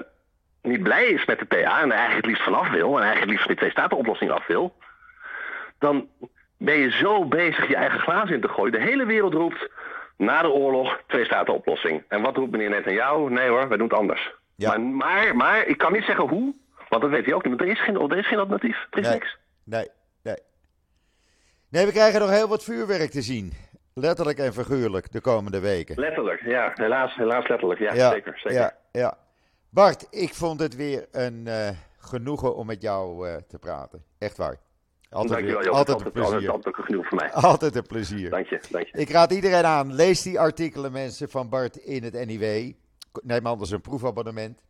[0.61, 3.19] niet blij is met de PA en er eigenlijk het liefst vanaf wil, en eigenlijk
[3.19, 4.75] het liefst van die twee-staten-oplossing af wil,
[5.79, 6.07] dan
[6.57, 8.71] ben je zo bezig je eigen glaas in te gooien.
[8.71, 9.69] De hele wereld roept
[10.17, 12.03] na de oorlog twee-staten-oplossing.
[12.07, 13.29] En wat roept meneer Netanyahu?
[13.29, 14.33] Nee hoor, wij doen het anders.
[14.55, 14.69] Ja.
[14.69, 16.53] Maar, maar, maar ik kan niet zeggen hoe,
[16.89, 17.55] want dat weet hij ook niet.
[17.57, 18.87] Want er is geen, er is geen alternatief.
[18.89, 19.13] Er is Nee.
[19.13, 19.37] niks.
[19.63, 19.87] Nee,
[20.23, 20.35] nee.
[21.69, 23.53] Nee, we krijgen nog heel wat vuurwerk te zien.
[23.93, 25.99] Letterlijk en figuurlijk de komende weken.
[25.99, 26.71] Letterlijk, ja.
[26.73, 27.79] Helaas, helaas letterlijk.
[27.79, 28.33] Ja, Ja, zeker.
[28.39, 28.59] zeker.
[28.59, 29.17] Ja, ja.
[29.69, 34.03] Bart, ik vond het weer een eh, genoegen om met jou eh, te praten.
[34.19, 34.55] Echt waar.
[35.15, 35.73] Altijd, Dankjewel, Joop.
[35.73, 36.33] altijd, altijd, plezier.
[36.33, 37.31] altijd, altijd genoeg voor mij.
[37.31, 38.29] Altijd een plezier.
[38.29, 38.97] Dank je, dank je.
[38.97, 42.71] Ik raad iedereen aan, lees die artikelen mensen van Bart in het NIW.
[43.23, 44.61] Neem anders een proefabonnement.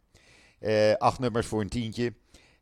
[0.60, 2.14] Eh, acht nummers voor een tientje.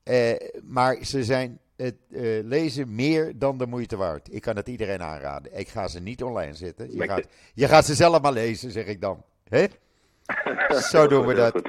[0.04, 0.32] Eh,
[0.64, 4.34] maar ze zijn het eh, lezen meer dan de moeite waard.
[4.34, 5.60] Ik kan het iedereen aanraden.
[5.60, 6.96] Ik ga ze niet online zetten.
[6.96, 9.24] Je gaat, je gaat ze zelf maar lezen, zeg ik dan.
[9.50, 9.66] Hè?
[10.92, 11.62] Zo doen we dat.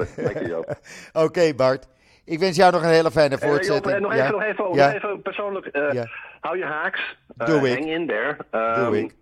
[1.24, 1.86] Oké, Bart.
[2.24, 3.94] Ik wens jou nog een hele fijne Eh, voortzetting.
[3.94, 5.66] eh, nog, even, nog, even, nog even persoonlijk.
[5.66, 6.02] eh.
[6.40, 7.16] Hou je haaks.
[7.36, 7.78] Doe ik.
[7.78, 8.36] Hang in there.
[8.50, 9.14] Ehm, Doe ik.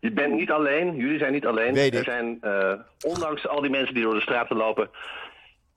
[0.00, 0.96] Je bent niet alleen.
[0.96, 1.74] Jullie zijn niet alleen.
[1.74, 2.40] Weet er zijn,
[3.06, 4.90] ondanks al die mensen die door de straten lopen,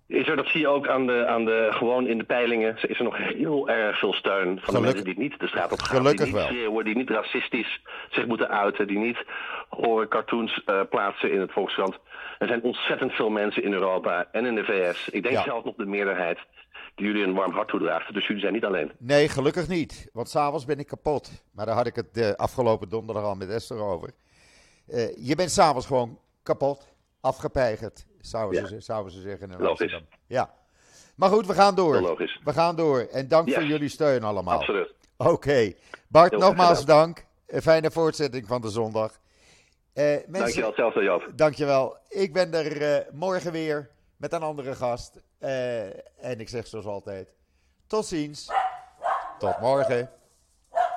[0.07, 2.97] is er, dat zie je ook aan de, aan de, gewoon in de peilingen, is
[2.97, 5.97] er nog heel erg veel steun van de mensen die niet de straat op gaan.
[5.97, 6.45] Gelukkig die niet wel.
[6.47, 9.17] schreeuwen, die niet racistisch zich moeten uiten, die niet
[9.69, 11.97] horen cartoons plaatsen in het Volkskrant.
[12.39, 15.09] Er zijn ontzettend veel mensen in Europa en in de VS.
[15.09, 15.43] Ik denk Ja.
[15.43, 16.39] zelfs nog de meerderheid
[16.97, 18.13] die jullie een warm hart toedraagt.
[18.13, 18.91] Dus jullie zijn niet alleen.
[18.97, 20.09] Nee, gelukkig niet.
[20.13, 21.31] Want s'avonds ben ik kapot.
[21.51, 24.09] Maar daar had ik het de afgelopen donderdag al met Esther over.
[24.87, 26.87] Eh, je bent s'avonds gewoon kapot,
[27.21, 28.67] afgepeigerd, zouden, Ja.
[28.67, 30.01] ze, zouden ze zeggen in Logisch.
[30.27, 30.53] Ja.
[31.15, 31.99] Maar goed, we gaan door.
[32.01, 32.39] Logisch.
[32.43, 32.99] We gaan door.
[32.99, 33.53] En dank Ja.
[33.53, 34.57] voor jullie steun allemaal.
[34.57, 34.93] Absoluut.
[35.17, 35.73] Oké.
[36.07, 37.25] Bart, Heel nogmaals dank.
[37.47, 39.19] Een fijne voortzetting van de zondag.
[39.93, 41.31] Eh mensen, Dankjewel, Joop.
[41.35, 41.97] Dankjewel.
[42.09, 45.21] Ik ben er eh, morgen weer met een andere gast.
[45.37, 45.85] Eh,
[46.25, 47.29] en ik zeg zoals altijd:
[47.87, 48.51] tot ziens.
[49.39, 50.09] Tot morgen.